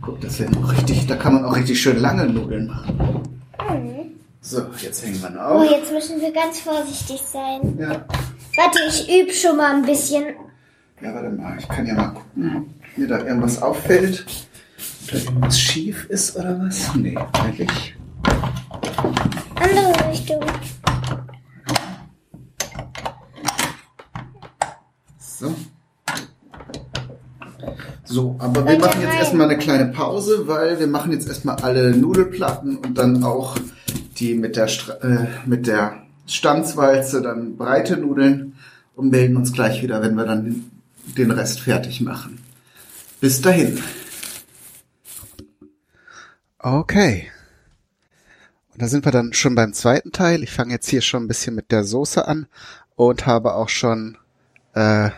Guck, 0.00 0.20
das 0.20 0.38
werden 0.38 0.62
auch 0.64 0.72
richtig, 0.72 1.06
da 1.06 1.16
kann 1.16 1.34
man 1.34 1.44
auch 1.44 1.56
richtig 1.56 1.80
schön 1.80 1.98
lange 1.98 2.26
Nudeln 2.26 2.66
machen. 2.68 3.20
So, 4.40 4.62
jetzt 4.82 5.04
hängen 5.04 5.20
wir 5.22 5.30
noch 5.30 5.40
Oh, 5.50 5.54
auf. 5.64 5.70
jetzt 5.70 5.90
müssen 5.90 6.20
wir 6.20 6.30
ganz 6.32 6.60
vorsichtig 6.60 7.20
sein. 7.22 7.78
Ja. 7.78 8.04
Warte, 8.56 8.78
ich 8.88 9.08
übe 9.08 9.32
schon 9.32 9.56
mal 9.56 9.74
ein 9.74 9.82
bisschen. 9.86 10.24
ja, 11.00 11.14
warte 11.14 11.30
mal, 11.30 11.56
ich 11.58 11.66
kann 11.68 11.86
ja 11.86 11.94
mal 11.94 12.08
gucken, 12.08 12.66
ob 12.92 12.98
mir 12.98 13.08
da 13.08 13.18
irgendwas 13.18 13.60
auffällt. 13.62 14.24
Ob 15.06 15.10
da 15.12 15.18
irgendwas 15.18 15.58
schief 15.58 16.04
ist 16.10 16.36
oder 16.36 16.60
was? 16.60 16.94
Nee, 16.94 17.16
eigentlich. 17.32 17.96
Andere 19.56 20.10
Richtung. 20.10 20.40
So, 28.14 28.36
aber 28.38 28.64
wir 28.64 28.78
machen 28.78 29.02
jetzt 29.02 29.16
erstmal 29.16 29.50
eine 29.50 29.58
kleine 29.58 29.86
Pause, 29.86 30.46
weil 30.46 30.78
wir 30.78 30.86
machen 30.86 31.10
jetzt 31.10 31.26
erstmal 31.26 31.56
alle 31.56 31.96
Nudelplatten 31.96 32.76
und 32.76 32.96
dann 32.96 33.24
auch 33.24 33.58
die 34.18 34.36
mit 34.36 34.54
der, 34.54 34.68
Stra 34.68 34.92
äh, 35.02 35.26
mit 35.46 35.66
der 35.66 36.04
Stanzwalze, 36.28 37.22
dann 37.22 37.56
breite 37.56 37.96
Nudeln 37.96 38.54
und 38.94 39.10
melden 39.10 39.36
uns 39.36 39.52
gleich 39.52 39.82
wieder, 39.82 40.00
wenn 40.00 40.14
wir 40.14 40.26
dann 40.26 40.70
den 41.18 41.32
Rest 41.32 41.58
fertig 41.58 42.02
machen. 42.02 42.38
Bis 43.20 43.40
dahin. 43.40 43.82
Okay. 46.60 47.26
Und 48.74 48.80
da 48.80 48.86
sind 48.86 49.04
wir 49.04 49.10
dann 49.10 49.32
schon 49.32 49.56
beim 49.56 49.72
zweiten 49.72 50.12
Teil. 50.12 50.44
Ich 50.44 50.52
fange 50.52 50.72
jetzt 50.72 50.88
hier 50.88 51.00
schon 51.00 51.24
ein 51.24 51.28
bisschen 51.28 51.56
mit 51.56 51.72
der 51.72 51.82
Soße 51.82 52.28
an 52.28 52.46
und 52.94 53.26
habe 53.26 53.54
auch 53.54 53.68
schon 53.68 54.18
äh, 54.74 55.10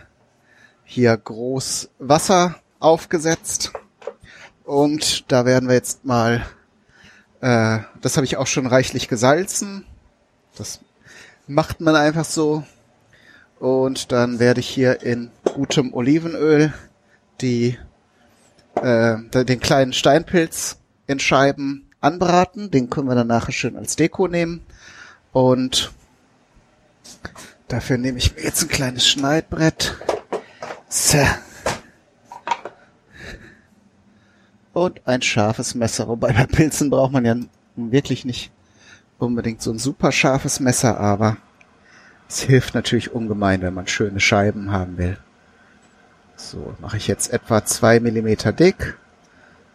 hier 0.84 1.14
groß 1.14 1.90
Wasser 1.98 2.54
aufgesetzt. 2.86 3.72
Und 4.64 5.30
da 5.30 5.44
werden 5.44 5.68
wir 5.68 5.74
jetzt 5.74 6.04
mal, 6.04 6.46
äh, 7.40 7.80
das 8.00 8.16
habe 8.16 8.24
ich 8.24 8.36
auch 8.36 8.46
schon 8.46 8.66
reichlich 8.66 9.08
gesalzen. 9.08 9.84
Das 10.56 10.80
macht 11.46 11.80
man 11.80 11.96
einfach 11.96 12.24
so. 12.24 12.64
Und 13.58 14.12
dann 14.12 14.38
werde 14.38 14.60
ich 14.60 14.68
hier 14.68 15.02
in 15.02 15.30
gutem 15.44 15.92
Olivenöl 15.94 16.72
die, 17.40 17.78
äh, 18.76 19.16
den 19.44 19.60
kleinen 19.60 19.92
Steinpilz 19.92 20.78
in 21.06 21.18
Scheiben 21.18 21.90
anbraten. 22.00 22.70
Den 22.70 22.90
können 22.90 23.08
wir 23.08 23.14
dann 23.14 23.26
nachher 23.26 23.52
schön 23.52 23.76
als 23.76 23.96
Deko 23.96 24.28
nehmen. 24.28 24.64
Und 25.32 25.92
dafür 27.68 27.98
nehme 27.98 28.18
ich 28.18 28.36
mir 28.36 28.42
jetzt 28.42 28.62
ein 28.62 28.68
kleines 28.68 29.06
Schneidbrett. 29.06 29.96
So. 30.88 31.18
Und 34.76 35.00
ein 35.06 35.22
scharfes 35.22 35.74
Messer. 35.74 36.06
Wobei 36.06 36.34
bei 36.34 36.44
Pilzen 36.44 36.90
braucht 36.90 37.10
man 37.10 37.24
ja 37.24 37.34
wirklich 37.76 38.26
nicht 38.26 38.50
unbedingt 39.16 39.62
so 39.62 39.70
ein 39.70 39.78
super 39.78 40.12
scharfes 40.12 40.60
Messer, 40.60 41.00
aber 41.00 41.38
es 42.28 42.40
hilft 42.40 42.74
natürlich 42.74 43.14
ungemein, 43.14 43.62
wenn 43.62 43.72
man 43.72 43.86
schöne 43.86 44.20
Scheiben 44.20 44.72
haben 44.72 44.98
will. 44.98 45.16
So, 46.36 46.74
mache 46.78 46.98
ich 46.98 47.06
jetzt 47.06 47.32
etwa 47.32 47.64
zwei 47.64 48.00
Millimeter 48.00 48.52
dick. 48.52 48.98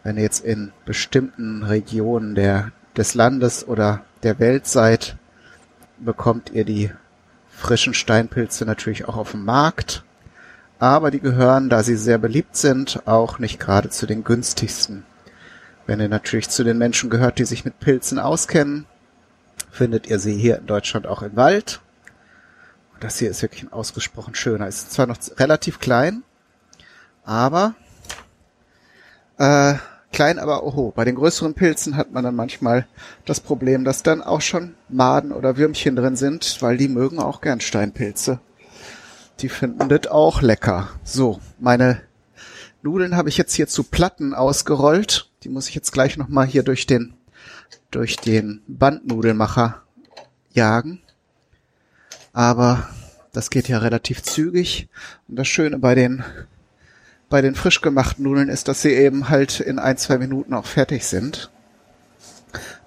Wenn 0.04 0.18
ihr 0.18 0.22
jetzt 0.22 0.46
in 0.46 0.72
bestimmten 0.86 1.64
Regionen 1.64 2.36
der, 2.36 2.72
des 2.96 3.16
Landes 3.16 3.68
oder 3.68 4.06
der 4.22 4.38
Welt 4.38 4.68
seid, 4.68 5.18
bekommt 5.98 6.52
ihr 6.52 6.64
die 6.64 6.92
frischen 7.50 7.96
Steinpilze 7.96 8.66
natürlich 8.66 9.08
auch 9.08 9.18
auf 9.18 9.32
dem 9.32 9.46
Markt. 9.46 10.04
Aber 10.82 11.12
die 11.12 11.20
gehören, 11.20 11.70
da 11.70 11.84
sie 11.84 11.96
sehr 11.96 12.18
beliebt 12.18 12.58
sind, 12.58 13.04
auch 13.06 13.38
nicht 13.38 13.60
gerade 13.60 13.92
zu 13.92 14.08
den 14.08 14.24
günstigsten. 14.24 15.06
Wenn 15.86 16.00
ihr 16.00 16.10
natürlich 16.10 16.50
zu 16.50 16.64
den 16.64 16.80
Menschen 16.80 17.12
gehört, 17.12 17.38
die 17.38 17.46
sich 17.46 17.64
mit 17.64 17.80
Pilzen 17.80 18.18
auskennen, 18.18 18.88
findet 19.70 20.08
ihr 20.08 20.18
sie 20.18 20.34
hier 20.34 20.58
in 20.58 20.66
Deutschland 20.66 21.06
auch 21.06 21.22
im 21.22 21.36
Wald. 21.36 21.82
Und 22.96 23.04
das 23.04 23.20
hier 23.20 23.30
ist 23.30 23.44
wirklich 23.44 23.62
ein 23.62 23.72
ausgesprochen 23.72 24.34
schöner. 24.34 24.68
Ist 24.68 24.92
zwar 24.92 25.06
noch 25.06 25.20
relativ 25.38 25.80
klein, 25.80 26.24
aber 27.24 27.76
äh, 29.38 29.76
klein, 30.12 30.40
aber 30.40 30.64
oho. 30.64 30.94
Bei 30.96 31.06
den 31.06 31.14
größeren 31.14 31.54
Pilzen 31.54 31.96
hat 31.96 32.12
man 32.12 32.24
dann 32.24 32.36
manchmal 32.36 32.88
das 33.26 33.40
Problem, 33.40 33.84
dass 33.84 34.02
dann 34.02 34.24
auch 34.24 34.42
schon 34.42 34.74
Maden 34.90 35.32
oder 35.32 35.58
Würmchen 35.58 35.96
drin 35.96 36.16
sind, 36.16 36.60
weil 36.64 36.78
die 36.78 36.88
mögen 36.88 37.20
auch 37.20 37.40
gern 37.40 37.62
Steinpilze. 37.62 38.40
Die 39.42 39.50
finden 39.50 39.90
das 39.90 40.08
auch 40.08 40.42
lecker. 40.42 40.90
So, 41.04 41.40
meine 41.60 42.02
Nudeln 42.84 43.16
habe 43.16 43.30
ich 43.30 43.38
jetzt 43.38 43.56
hier 43.56 43.68
zu 43.68 43.84
Platten 43.84 44.36
ausgerollt. 44.36 45.32
Die 45.44 45.50
muss 45.50 45.68
ich 45.68 45.74
jetzt 45.74 45.92
gleich 45.92 46.18
nochmal 46.18 46.46
hier 46.46 46.62
durch 46.62 46.86
den, 46.86 47.16
durch 47.90 48.18
den 48.18 48.62
Bandnudelmacher 48.68 49.82
jagen. 50.54 51.02
Aber 52.34 52.88
das 53.34 53.50
geht 53.50 53.68
ja 53.68 53.80
relativ 53.80 54.22
zügig. 54.22 54.90
Und 55.28 55.38
das 55.38 55.48
Schöne 55.48 55.80
bei 55.80 55.96
den, 55.96 56.24
bei 57.30 57.42
den 57.42 57.56
frisch 57.56 57.82
gemachten 57.82 58.24
Nudeln 58.24 58.50
ist, 58.50 58.68
dass 58.68 58.84
sie 58.84 58.94
eben 58.94 59.30
halt 59.30 59.60
in 59.60 59.80
ein, 59.80 59.98
zwei 59.98 60.20
Minuten 60.20 60.54
auch 60.54 60.66
fertig 60.68 61.06
sind. 61.06 61.50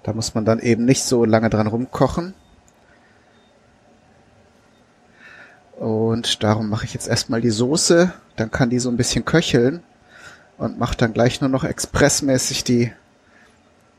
Da 0.03 0.13
muss 0.13 0.35
man 0.35 0.45
dann 0.45 0.59
eben 0.59 0.85
nicht 0.85 1.03
so 1.03 1.25
lange 1.25 1.49
dran 1.49 1.67
rumkochen. 1.67 2.33
Und 5.77 6.41
darum 6.43 6.69
mache 6.69 6.85
ich 6.85 6.93
jetzt 6.93 7.07
erstmal 7.07 7.41
die 7.41 7.49
Soße, 7.49 8.13
dann 8.37 8.51
kann 8.51 8.69
die 8.69 8.79
so 8.79 8.89
ein 8.89 8.97
bisschen 8.97 9.25
köcheln 9.25 9.83
und 10.57 10.79
mache 10.79 10.95
dann 10.95 11.13
gleich 11.13 11.41
nur 11.41 11.49
noch 11.49 11.63
expressmäßig 11.63 12.63
die, 12.63 12.91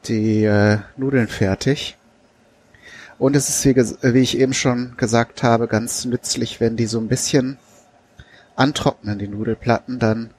die 0.06 0.44
äh, 0.44 0.78
Nudeln 0.96 1.28
fertig. 1.28 1.96
Und 3.18 3.36
es 3.36 3.48
ist, 3.48 3.64
wie, 3.64 3.76
wie 3.76 4.20
ich 4.20 4.38
eben 4.38 4.54
schon 4.54 4.94
gesagt 4.96 5.42
habe, 5.42 5.68
ganz 5.68 6.04
nützlich, 6.04 6.60
wenn 6.60 6.76
die 6.76 6.86
so 6.86 6.98
ein 6.98 7.08
bisschen 7.08 7.58
antrocknen, 8.56 9.18
die 9.18 9.28
Nudelplatten, 9.28 9.98
dann 9.98 10.30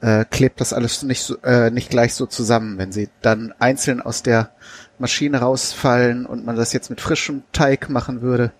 äh, 0.00 0.24
klebt 0.24 0.60
das 0.60 0.72
alles 0.72 1.02
nicht, 1.02 1.22
so, 1.22 1.38
äh, 1.42 1.70
nicht 1.70 1.90
gleich 1.90 2.14
so 2.14 2.26
zusammen. 2.26 2.78
Wenn 2.78 2.92
sie 2.92 3.08
dann 3.20 3.52
einzeln 3.58 4.00
aus 4.00 4.22
der 4.22 4.50
Maschine 4.98 5.38
rausfallen 5.38 6.26
und 6.26 6.44
man 6.44 6.56
das 6.56 6.72
jetzt 6.72 6.90
mit 6.90 7.00
frischem 7.00 7.42
Teig 7.52 7.88
machen 7.88 8.20
würde, 8.20 8.52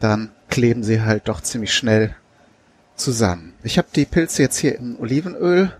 dann 0.00 0.30
kleben 0.48 0.82
sie 0.82 1.02
halt 1.02 1.28
doch 1.28 1.40
ziemlich 1.40 1.74
schnell 1.74 2.14
zusammen. 2.96 3.52
Ich 3.62 3.78
habe 3.78 3.88
die 3.94 4.04
Pilze 4.04 4.42
jetzt 4.42 4.58
hier 4.58 4.78
in 4.78 4.96
Olivenöl 4.98 5.72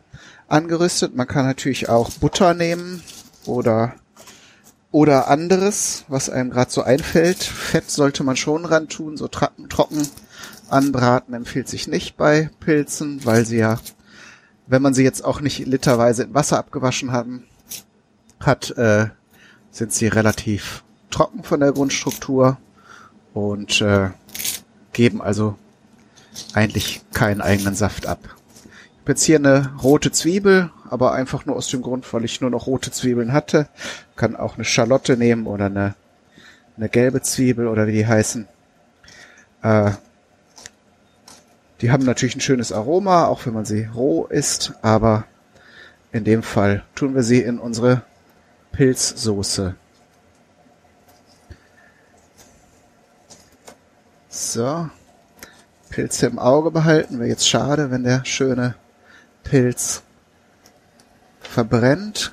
angerüstet. 0.49 1.15
Man 1.17 1.27
kann 1.27 1.47
natürlich 1.47 1.89
auch 1.89 2.11
Butter 2.11 2.55
nehmen 2.55 3.03
oder 3.45 3.95
oder 4.93 5.29
anderes, 5.29 6.05
was 6.09 6.31
einem 6.31 6.51
gerade 6.51 6.71
so 6.71 6.83
einfällt. 6.83 7.43
Fett 7.43 7.91
sollte 7.91 8.25
man 8.25 8.37
schon 8.37 8.65
ran 8.65 8.89
tun, 8.89 9.17
so 9.17 9.29
trocken 9.29 9.69
anbraten 10.69 11.35
empfiehlt 11.35 11.69
sich 11.69 11.87
nicht 11.87 12.17
bei 12.17 12.51
Pilzen, 12.61 13.25
weil 13.25 13.45
sie 13.47 13.59
ja, 13.59 13.79
wenn 14.67 14.83
man 14.83 14.95
sie 14.95 15.05
jetzt 15.05 15.25
auch 15.25 15.41
nicht 15.41 15.59
literweise 15.67 16.25
in 16.25 16.35
Wasser 16.35 16.59
abgewaschen 16.59 17.13
haben, 17.13 17.45
hat, 18.41 18.71
äh, 18.77 19.09
sind 19.71 19.93
sie 19.93 20.09
relativ 20.09 20.83
trocken 21.11 21.43
von 21.43 21.61
der 21.61 21.73
Grundstruktur 21.73 22.59
und 23.33 23.81
äh, 23.81 24.11
geben 24.93 25.21
also 25.21 25.57
eigentlich 26.55 27.03
keinen 27.13 27.41
eigenen 27.41 27.75
Saft 27.75 28.07
ab. 28.07 28.21
Ich 28.25 29.01
habe 29.01 29.13
jetzt 29.13 29.23
hier 29.25 29.37
eine 29.37 29.73
rote 29.83 30.11
Zwiebel, 30.11 30.71
aber 30.91 31.13
einfach 31.13 31.47
nur 31.47 31.57
aus 31.57 31.69
dem 31.69 31.83
Grund, 31.83 32.13
weil 32.13 32.25
ich 32.25 32.41
nur 32.41 32.51
noch 32.51 32.67
rote 32.67 32.91
Zwiebeln 32.91 33.33
hatte. 33.33 33.69
Kann 34.17 34.37
auch 34.37 34.57
eine 34.57 34.65
Schalotte 34.65 35.17
nehmen 35.17 35.47
oder 35.47 35.67
eine, 35.67 35.95
eine 36.77 36.89
gelbe 36.89 37.23
Zwiebel 37.23 37.69
oder 37.69 37.87
wie 37.87 37.93
die 37.93 38.07
heißen. 38.07 38.49
Äh, 39.63 39.93
die 41.81 41.91
haben 41.91 42.05
natürlich 42.05 42.37
ein 42.37 42.41
schönes 42.41 42.73
Aroma, 42.73 43.27
auch 43.27 43.45
wenn 43.47 43.53
man 43.53 43.65
sie 43.65 43.85
roh 43.85 44.25
isst, 44.27 44.73
aber 44.83 45.25
in 46.11 46.25
dem 46.25 46.43
Fall 46.43 46.83
tun 46.95 47.15
wir 47.15 47.23
sie 47.23 47.41
in 47.41 47.59
unsere 47.59 48.03
Pilzsoße. 48.73 49.75
So. 54.53 54.89
Pilze 55.91 56.27
im 56.27 56.39
Auge 56.39 56.71
behalten. 56.71 57.19
Wäre 57.19 57.29
jetzt 57.29 57.49
schade, 57.49 57.91
wenn 57.91 58.05
der 58.05 58.25
schöne 58.25 58.77
Pilz 59.43 60.03
verbrennt. 61.41 62.33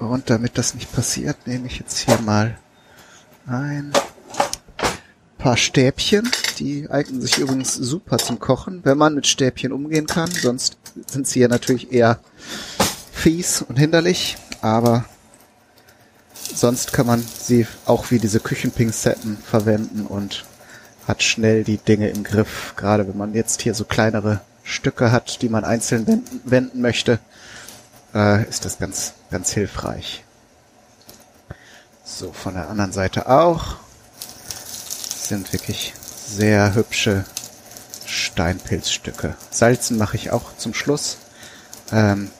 Und 0.00 0.30
damit 0.30 0.58
das 0.58 0.74
nicht 0.74 0.92
passiert, 0.92 1.46
nehme 1.46 1.68
ich 1.68 1.78
jetzt 1.78 1.98
hier 1.98 2.20
mal 2.20 2.58
ein 3.46 3.92
paar 5.38 5.56
Stäbchen. 5.56 6.28
Die 6.58 6.90
eignen 6.90 7.20
sich 7.20 7.38
übrigens 7.38 7.74
super 7.74 8.18
zum 8.18 8.40
Kochen, 8.40 8.80
wenn 8.84 8.98
man 8.98 9.14
mit 9.14 9.28
Stäbchen 9.28 9.72
umgehen 9.72 10.06
kann. 10.06 10.30
Sonst 10.30 10.76
sind 11.06 11.28
sie 11.28 11.38
ja 11.38 11.48
natürlich 11.48 11.92
eher 11.92 12.18
fies 13.12 13.62
und 13.62 13.76
hinderlich. 13.78 14.36
Aber 14.60 15.04
sonst 16.52 16.92
kann 16.92 17.06
man 17.06 17.24
sie 17.38 17.68
auch 17.86 18.10
wie 18.10 18.18
diese 18.18 18.40
Küchenpinzetten 18.40 19.38
verwenden 19.38 20.06
und 20.06 20.44
hat 21.06 21.22
schnell 21.22 21.64
die 21.64 21.78
Dinge 21.78 22.08
im 22.08 22.24
Griff. 22.24 22.74
Gerade 22.76 23.06
wenn 23.06 23.16
man 23.16 23.34
jetzt 23.34 23.62
hier 23.62 23.74
so 23.74 23.84
kleinere 23.84 24.40
Stücke 24.62 25.12
hat, 25.12 25.42
die 25.42 25.48
man 25.48 25.64
einzeln 25.64 26.06
wenden, 26.06 26.40
wenden 26.44 26.80
möchte, 26.80 27.18
äh, 28.14 28.48
ist 28.48 28.64
das 28.64 28.78
ganz, 28.78 29.12
ganz 29.30 29.52
hilfreich. 29.52 30.24
So, 32.04 32.32
von 32.32 32.54
der 32.54 32.68
anderen 32.68 32.92
Seite 32.92 33.28
auch. 33.28 33.76
Sind 35.16 35.52
wirklich 35.52 35.94
sehr 36.26 36.74
hübsche 36.74 37.24
Steinpilzstücke. 38.06 39.34
Salzen 39.50 39.96
mache 39.96 40.16
ich 40.16 40.30
auch 40.30 40.56
zum 40.56 40.74
Schluss, 40.74 41.18
ähm, 41.92 42.30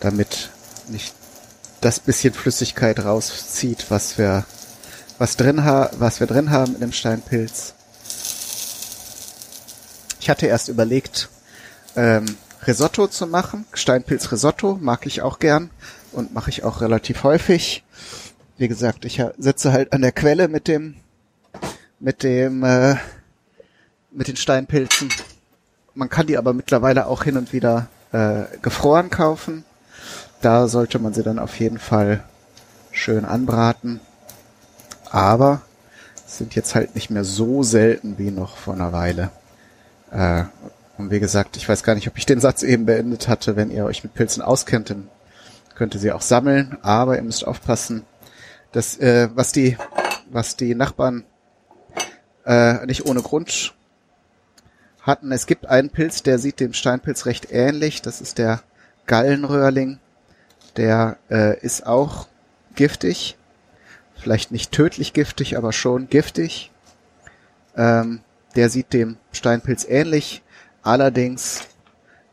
damit 0.00 0.50
nicht 0.88 1.14
das 1.80 2.00
bisschen 2.00 2.34
Flüssigkeit 2.34 3.04
rauszieht, 3.04 3.86
was 3.90 4.18
wir 4.18 4.44
was 5.22 5.36
drin 5.36 5.64
ha 5.64 5.88
was 6.00 6.18
wir 6.18 6.26
drin 6.26 6.50
haben 6.50 6.74
in 6.74 6.80
dem 6.80 6.90
Steinpilz. 6.90 7.74
Ich 10.18 10.28
hatte 10.28 10.46
erst 10.46 10.68
überlegt, 10.68 11.28
ähm, 11.94 12.26
Risotto 12.66 13.06
zu 13.06 13.28
machen. 13.28 13.64
Steinpilz 13.72 14.32
Risotto 14.32 14.78
mag 14.80 15.06
ich 15.06 15.22
auch 15.22 15.38
gern 15.38 15.70
und 16.10 16.34
mache 16.34 16.50
ich 16.50 16.64
auch 16.64 16.80
relativ 16.80 17.22
häufig. 17.22 17.84
Wie 18.58 18.66
gesagt, 18.66 19.04
ich 19.04 19.22
sitze 19.38 19.72
halt 19.72 19.92
an 19.92 20.02
der 20.02 20.10
Quelle 20.10 20.48
mit 20.48 20.66
dem 20.66 20.96
mit 22.00 22.24
dem 22.24 22.64
äh, 22.64 22.96
mit 24.10 24.26
den 24.26 24.36
Steinpilzen. 24.36 25.08
Man 25.94 26.10
kann 26.10 26.26
die 26.26 26.36
aber 26.36 26.52
mittlerweile 26.52 27.06
auch 27.06 27.22
hin 27.22 27.36
und 27.36 27.52
wieder 27.52 27.86
äh, 28.10 28.42
gefroren 28.60 29.08
kaufen. 29.08 29.62
Da 30.40 30.66
sollte 30.66 30.98
man 30.98 31.14
sie 31.14 31.22
dann 31.22 31.38
auf 31.38 31.60
jeden 31.60 31.78
Fall 31.78 32.24
schön 32.90 33.24
anbraten. 33.24 34.00
Aber 35.12 35.60
sind 36.26 36.54
jetzt 36.54 36.74
halt 36.74 36.94
nicht 36.94 37.10
mehr 37.10 37.24
so 37.24 37.62
selten 37.62 38.18
wie 38.18 38.30
noch 38.30 38.56
vor 38.56 38.74
einer 38.74 38.92
Weile. 38.92 39.30
Äh, 40.10 40.44
und 40.96 41.10
wie 41.10 41.20
gesagt, 41.20 41.56
ich 41.56 41.68
weiß 41.68 41.82
gar 41.82 41.94
nicht, 41.94 42.08
ob 42.08 42.16
ich 42.16 42.26
den 42.26 42.40
Satz 42.40 42.62
eben 42.62 42.86
beendet 42.86 43.28
hatte. 43.28 43.54
Wenn 43.54 43.70
ihr 43.70 43.84
euch 43.84 44.02
mit 44.02 44.14
Pilzen 44.14 44.42
auskennt, 44.42 44.90
dann 44.90 45.08
könnt 45.74 45.94
ihr 45.94 46.00
sie 46.00 46.12
auch 46.12 46.22
sammeln. 46.22 46.78
Aber 46.82 47.16
ihr 47.16 47.22
müsst 47.22 47.46
aufpassen, 47.46 48.04
dass 48.72 48.96
äh, 48.96 49.28
was 49.34 49.52
die 49.52 49.76
was 50.30 50.56
die 50.56 50.74
Nachbarn 50.74 51.24
äh, 52.46 52.84
nicht 52.86 53.04
ohne 53.04 53.20
Grund 53.20 53.74
hatten. 55.02 55.30
Es 55.30 55.46
gibt 55.46 55.66
einen 55.66 55.90
Pilz, 55.90 56.22
der 56.22 56.38
sieht 56.38 56.58
dem 56.58 56.72
Steinpilz 56.72 57.26
recht 57.26 57.48
ähnlich. 57.50 58.00
Das 58.00 58.22
ist 58.22 58.38
der 58.38 58.62
Gallenröhrling. 59.06 59.98
Der 60.78 61.18
äh, 61.30 61.58
ist 61.60 61.86
auch 61.86 62.28
giftig. 62.74 63.36
Vielleicht 64.22 64.52
nicht 64.52 64.70
tödlich 64.70 65.12
giftig, 65.14 65.56
aber 65.56 65.72
schon 65.72 66.08
giftig. 66.08 66.70
Ähm, 67.76 68.20
der 68.54 68.70
sieht 68.70 68.92
dem 68.92 69.16
Steinpilz 69.32 69.84
ähnlich. 69.88 70.42
Allerdings, 70.82 71.62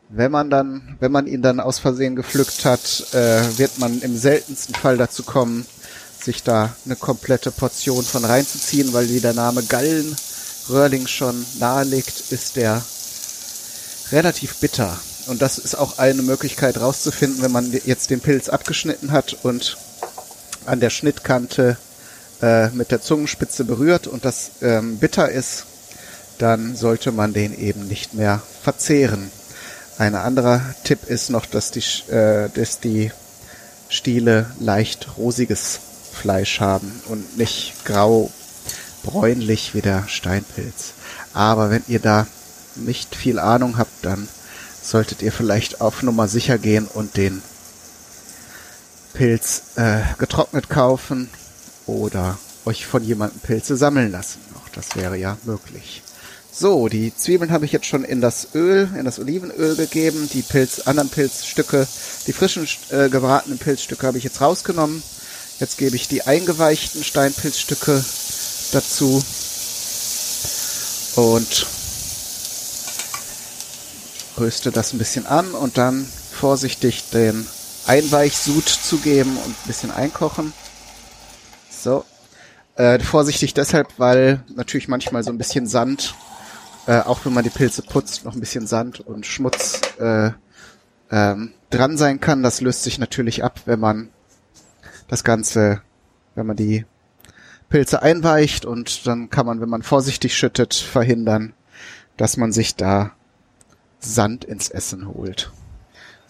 wenn 0.08 0.30
man 0.30 0.50
dann, 0.50 0.96
wenn 1.00 1.10
man 1.10 1.26
ihn 1.26 1.42
dann 1.42 1.58
aus 1.58 1.80
Versehen 1.80 2.14
gepflückt 2.14 2.64
hat, 2.64 3.12
äh, 3.12 3.58
wird 3.58 3.78
man 3.78 4.00
im 4.02 4.16
seltensten 4.16 4.74
Fall 4.76 4.98
dazu 4.98 5.24
kommen, 5.24 5.66
sich 6.22 6.44
da 6.44 6.72
eine 6.84 6.94
komplette 6.94 7.50
Portion 7.50 8.04
von 8.04 8.24
reinzuziehen, 8.24 8.92
weil 8.92 9.08
wie 9.08 9.20
der 9.20 9.34
Name 9.34 9.64
Gallenröhrling 9.64 11.08
schon 11.08 11.44
nahelegt, 11.58 12.30
ist 12.30 12.54
der 12.54 12.82
relativ 14.12 14.56
bitter. 14.56 14.96
Und 15.26 15.42
das 15.42 15.58
ist 15.58 15.74
auch 15.74 15.98
eine 15.98 16.22
Möglichkeit 16.22 16.80
rauszufinden, 16.80 17.42
wenn 17.42 17.52
man 17.52 17.72
jetzt 17.84 18.10
den 18.10 18.20
Pilz 18.20 18.48
abgeschnitten 18.48 19.10
hat 19.10 19.36
und 19.42 19.76
an 20.66 20.80
der 20.80 20.90
Schnittkante 20.90 21.76
äh, 22.42 22.68
mit 22.70 22.90
der 22.90 23.00
Zungenspitze 23.00 23.64
berührt 23.64 24.06
und 24.06 24.24
das 24.24 24.52
ähm, 24.62 24.98
bitter 24.98 25.30
ist, 25.30 25.66
dann 26.38 26.74
sollte 26.74 27.12
man 27.12 27.32
den 27.32 27.56
eben 27.58 27.86
nicht 27.86 28.14
mehr 28.14 28.42
verzehren. 28.62 29.30
Ein 29.98 30.14
anderer 30.14 30.62
Tipp 30.84 31.04
ist 31.06 31.28
noch, 31.30 31.44
dass 31.44 31.70
die, 31.70 31.82
äh, 32.10 32.48
dass 32.48 32.80
die 32.80 33.12
Stiele 33.88 34.46
leicht 34.58 35.18
rosiges 35.18 35.80
Fleisch 36.12 36.60
haben 36.60 36.90
und 37.08 37.36
nicht 37.36 37.84
grau 37.84 38.30
bräunlich 39.02 39.74
wie 39.74 39.82
der 39.82 40.04
Steinpilz. 40.08 40.92
Aber 41.32 41.70
wenn 41.70 41.82
ihr 41.88 42.00
da 42.00 42.26
nicht 42.76 43.14
viel 43.14 43.38
Ahnung 43.38 43.78
habt, 43.78 44.04
dann 44.04 44.28
solltet 44.82 45.22
ihr 45.22 45.32
vielleicht 45.32 45.80
auf 45.80 46.02
Nummer 46.02 46.28
sicher 46.28 46.58
gehen 46.58 46.86
und 46.86 47.16
den 47.16 47.42
Pilz 49.12 49.62
äh, 49.76 50.00
getrocknet 50.18 50.68
kaufen 50.68 51.28
oder 51.86 52.38
euch 52.64 52.86
von 52.86 53.02
jemandem 53.02 53.40
Pilze 53.40 53.76
sammeln 53.76 54.12
lassen. 54.12 54.40
Auch 54.56 54.68
das 54.70 54.96
wäre 54.96 55.16
ja 55.16 55.36
möglich. 55.44 56.02
So, 56.52 56.88
die 56.88 57.14
Zwiebeln 57.14 57.52
habe 57.52 57.64
ich 57.64 57.72
jetzt 57.72 57.86
schon 57.86 58.04
in 58.04 58.20
das 58.20 58.48
Öl, 58.54 58.88
in 58.98 59.04
das 59.04 59.18
Olivenöl 59.18 59.76
gegeben. 59.76 60.28
Die 60.32 60.42
Pilz, 60.42 60.80
anderen 60.80 61.08
Pilzstücke, 61.08 61.86
die 62.26 62.32
frischen 62.32 62.66
äh, 62.90 63.08
gebratenen 63.08 63.58
Pilzstücke 63.58 64.06
habe 64.06 64.18
ich 64.18 64.24
jetzt 64.24 64.40
rausgenommen. 64.40 65.02
Jetzt 65.58 65.78
gebe 65.78 65.94
ich 65.94 66.08
die 66.08 66.22
eingeweichten 66.22 67.04
Steinpilzstücke 67.04 68.04
dazu 68.72 69.22
und 71.16 71.66
röste 74.38 74.72
das 74.72 74.92
ein 74.92 74.98
bisschen 74.98 75.26
an 75.26 75.52
und 75.52 75.76
dann 75.76 76.06
vorsichtig 76.32 77.04
den 77.12 77.46
Einweichsud 77.86 78.68
zugeben 78.68 79.36
und 79.36 79.50
ein 79.50 79.66
bisschen 79.66 79.90
einkochen. 79.90 80.52
So. 81.70 82.04
Äh, 82.76 82.98
vorsichtig 83.00 83.52
deshalb, 83.52 83.98
weil 83.98 84.42
natürlich 84.54 84.88
manchmal 84.88 85.22
so 85.22 85.30
ein 85.30 85.38
bisschen 85.38 85.66
Sand, 85.66 86.14
äh, 86.86 87.00
auch 87.00 87.24
wenn 87.24 87.34
man 87.34 87.44
die 87.44 87.50
Pilze 87.50 87.82
putzt, 87.82 88.24
noch 88.24 88.34
ein 88.34 88.40
bisschen 88.40 88.66
Sand 88.66 89.00
und 89.00 89.26
Schmutz 89.26 89.80
äh, 89.98 90.30
ähm, 91.10 91.52
dran 91.68 91.98
sein 91.98 92.20
kann. 92.20 92.42
Das 92.42 92.60
löst 92.60 92.82
sich 92.82 92.98
natürlich 92.98 93.44
ab, 93.44 93.60
wenn 93.66 93.80
man 93.80 94.08
das 95.08 95.24
Ganze, 95.24 95.82
wenn 96.34 96.46
man 96.46 96.56
die 96.56 96.86
Pilze 97.68 98.02
einweicht 98.02 98.64
und 98.64 99.06
dann 99.06 99.30
kann 99.30 99.46
man, 99.46 99.60
wenn 99.60 99.68
man 99.68 99.82
vorsichtig 99.82 100.36
schüttet, 100.36 100.74
verhindern, 100.74 101.52
dass 102.16 102.36
man 102.36 102.52
sich 102.52 102.76
da 102.76 103.12
Sand 103.98 104.44
ins 104.44 104.68
Essen 104.68 105.06
holt. 105.08 105.52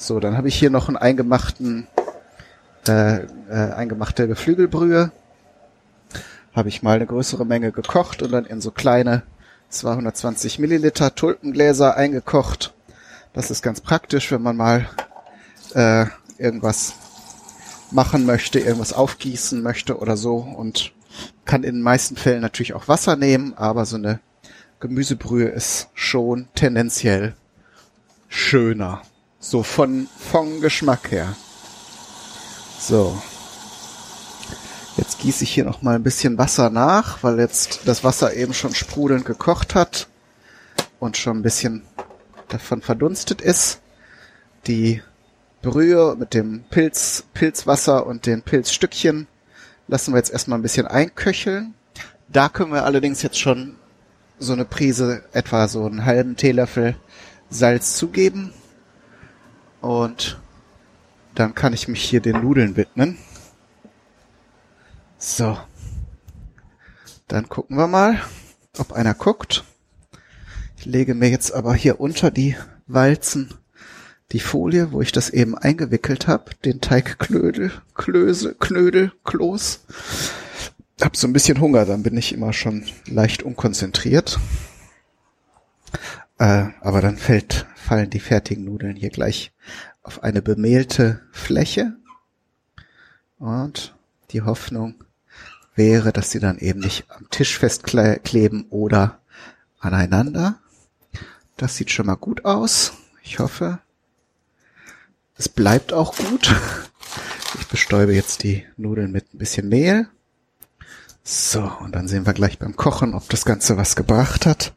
So, 0.03 0.19
dann 0.19 0.39
habe 0.39 0.49
ich 0.49 0.59
hier 0.59 0.71
noch 0.71 0.89
einen 0.89 0.97
eingemachten, 0.97 1.87
äh, 2.89 3.19
äh, 3.19 3.27
eingemachte 3.51 4.27
Geflügelbrühe. 4.27 5.13
Habe 6.55 6.69
ich 6.71 6.83
mal 6.83 6.97
eine 6.97 7.05
größere 7.05 7.45
Menge 7.45 7.71
gekocht 7.71 8.23
und 8.23 8.33
dann 8.33 8.47
in 8.47 8.63
so 8.63 8.71
kleine 8.71 9.25
220 9.69 10.59
Milliliter 10.59 11.15
Tulpengläser 11.15 11.99
eingekocht. 11.99 12.73
Das 13.35 13.51
ist 13.51 13.61
ganz 13.61 13.83
praktisch, 13.83 14.33
wenn 14.33 14.41
man 14.41 14.57
mal 14.57 14.89
äh, 15.75 16.07
irgendwas 16.39 16.95
machen 17.91 18.25
möchte, 18.25 18.59
irgendwas 18.59 18.95
aufgießen 18.95 19.63
möchte 19.63 19.99
oder 19.99 20.17
so 20.17 20.37
und 20.37 20.95
kann 21.45 21.63
in 21.63 21.75
den 21.75 21.83
meisten 21.83 22.17
Fällen 22.17 22.41
natürlich 22.41 22.73
auch 22.73 22.89
Wasser 22.89 23.17
nehmen, 23.17 23.53
aber 23.55 23.85
so 23.85 23.97
eine 23.97 24.21
Gemüsebrühe 24.81 25.49
ist 25.49 25.91
schon 25.93 26.49
tendenziell 26.55 27.35
schöner. 28.29 29.03
So 29.41 29.63
von, 29.63 30.07
vom 30.19 30.61
Geschmack 30.61 31.11
her. 31.11 31.35
So. 32.79 33.21
Jetzt 34.99 35.19
gieße 35.19 35.45
ich 35.45 35.55
hier 35.55 35.65
noch 35.65 35.81
mal 35.81 35.95
ein 35.95 36.03
bisschen 36.03 36.37
Wasser 36.37 36.69
nach, 36.69 37.23
weil 37.23 37.39
jetzt 37.39 37.81
das 37.87 38.05
Wasser 38.05 38.35
eben 38.35 38.53
schon 38.53 38.75
sprudelnd 38.75 39.25
gekocht 39.25 39.75
hat 39.75 40.09
und 40.99 41.17
schon 41.17 41.39
ein 41.39 41.43
bisschen 41.43 41.83
davon 42.49 42.83
verdunstet 42.83 43.41
ist. 43.41 43.81
Die 44.67 45.01
Brühe 45.63 46.17
mit 46.19 46.35
dem 46.35 46.65
Pilz, 46.69 47.25
Pilzwasser 47.33 48.07
und 48.07 48.27
den 48.27 48.43
Pilzstückchen 48.43 49.27
lassen 49.89 50.13
wir 50.13 50.19
jetzt 50.19 50.33
erstmal 50.33 50.59
ein 50.59 50.63
bisschen 50.63 50.87
einköcheln. 50.87 51.73
Da 52.29 52.51
können 52.51 52.73
wir 52.73 52.85
allerdings 52.85 53.23
jetzt 53.23 53.39
schon 53.39 53.77
so 54.39 54.53
eine 54.53 54.67
Prise, 54.67 55.23
etwa 55.33 55.67
so 55.67 55.87
einen 55.87 56.05
halben 56.05 56.37
Teelöffel 56.37 56.97
Salz 57.49 57.97
zugeben. 57.97 58.53
Und 59.81 60.41
dann 61.35 61.55
kann 61.55 61.73
ich 61.73 61.89
mich 61.89 62.03
hier 62.03 62.21
den 62.21 62.43
Nudeln 62.43 62.77
widmen. 62.77 63.19
So. 65.19 65.59
Dann 67.29 67.49
gucken 67.49 67.77
wir 67.77 67.87
mal, 67.87 68.21
ob 68.79 68.93
einer 68.93 69.15
guckt. 69.15 69.65
Ich 70.77 70.87
lege 70.87 71.15
mir 71.15 71.29
jetzt 71.29 71.53
aber 71.53 71.75
hier 71.75 72.01
unter 72.01 72.31
die 72.31 72.57
Walzen 72.87 73.55
die 74.33 74.41
Folie, 74.41 74.93
wo 74.93 75.01
ich 75.01 75.13
das 75.13 75.31
eben 75.31 75.57
eingewickelt 75.57 76.27
habe, 76.27 76.53
den 76.65 76.81
Teigknödel, 76.81 77.73
Klöse, 77.95 78.55
Knödel, 78.55 79.13
Kloß. 79.25 79.81
Hab 81.01 81.17
so 81.17 81.27
ein 81.27 81.33
bisschen 81.33 81.61
Hunger, 81.61 81.85
dann 81.85 82.03
bin 82.03 82.17
ich 82.17 82.33
immer 82.33 82.53
schon 82.53 82.85
leicht 83.07 83.43
unkonzentriert. 83.43 84.39
Äh, 86.39 86.67
aber 86.81 87.01
dann 87.01 87.17
fällt, 87.17 87.67
fallen 87.81 88.11
die 88.11 88.21
fertigen 88.21 88.65
Nudeln 88.65 88.97
hier 88.97 89.11
gleich 89.11 89.53
auf 90.03 90.23
eine 90.23 90.43
bemehlte 90.43 91.21
Fläche. 91.33 91.97
Und 93.39 93.95
die 94.31 94.43
Hoffnung, 94.43 95.05
wäre, 95.81 96.13
dass 96.13 96.31
sie 96.31 96.41
dann 96.41 96.59
eben 96.59 96.81
nicht 96.81 97.07
am 97.09 97.31
Tisch 97.31 97.59
festkleben 97.59 98.67
oder 98.69 99.21
aneinander. 99.79 100.59
Das 101.57 101.77
sieht 101.77 101.91
schon 101.91 102.07
mal 102.07 102.17
gut 102.17 102.45
aus. 102.45 102.93
Ich 103.23 103.39
hoffe, 103.39 103.79
es 105.37 105.49
bleibt 105.49 105.95
auch 105.95 106.15
gut. 106.17 106.55
Ich 107.59 107.67
bestäube 107.69 108.15
jetzt 108.15 108.43
die 108.43 108.67
Nudeln 108.77 109.11
mit 109.11 109.33
ein 109.33 109.39
bisschen 109.39 109.71
Mehl. 109.71 110.07
So, 111.23 111.63
und 111.81 111.95
dann 111.95 112.09
sehen 112.09 112.27
wir 112.27 112.35
gleich 112.35 112.59
beim 112.59 112.77
Kochen, 112.77 113.15
ob 113.15 113.29
das 113.31 113.47
Ganze 113.47 113.79
was 113.79 113.97
gebracht 113.97 114.45
hat. 114.45 114.75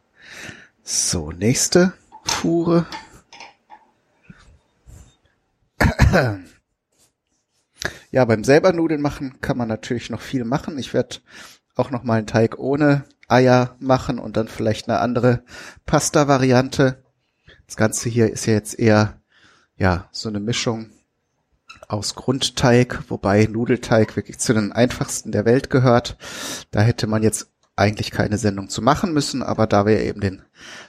So, 0.82 1.32
nächste 1.32 1.92
Fuhre. 2.24 2.86
Ja, 8.10 8.24
beim 8.24 8.44
selber 8.44 8.72
Nudeln 8.72 9.00
machen 9.00 9.40
kann 9.40 9.58
man 9.58 9.68
natürlich 9.68 10.10
noch 10.10 10.20
viel 10.20 10.44
machen. 10.44 10.78
Ich 10.78 10.94
werde 10.94 11.16
auch 11.74 11.90
noch 11.90 12.04
mal 12.04 12.18
einen 12.18 12.26
Teig 12.26 12.58
ohne 12.58 13.04
Eier 13.26 13.74
machen 13.80 14.18
und 14.18 14.36
dann 14.36 14.48
vielleicht 14.48 14.88
eine 14.88 15.00
andere 15.00 15.42
Pasta-Variante. 15.86 17.02
Das 17.66 17.76
Ganze 17.76 18.08
hier 18.08 18.30
ist 18.30 18.46
ja 18.46 18.52
jetzt 18.52 18.78
eher 18.78 19.20
ja 19.76 20.08
so 20.12 20.28
eine 20.28 20.40
Mischung 20.40 20.90
aus 21.88 22.14
Grundteig, 22.14 23.02
wobei 23.08 23.46
Nudelteig 23.46 24.16
wirklich 24.16 24.38
zu 24.38 24.54
den 24.54 24.72
einfachsten 24.72 25.32
der 25.32 25.44
Welt 25.44 25.70
gehört. 25.70 26.16
Da 26.70 26.80
hätte 26.80 27.06
man 27.06 27.22
jetzt 27.22 27.50
eigentlich 27.76 28.10
keine 28.10 28.38
Sendung 28.38 28.68
zu 28.68 28.80
machen 28.82 29.12
müssen, 29.12 29.42
aber 29.42 29.66
da 29.66 29.86
wir 29.86 30.00
eben 30.00 30.20
den 30.20 30.42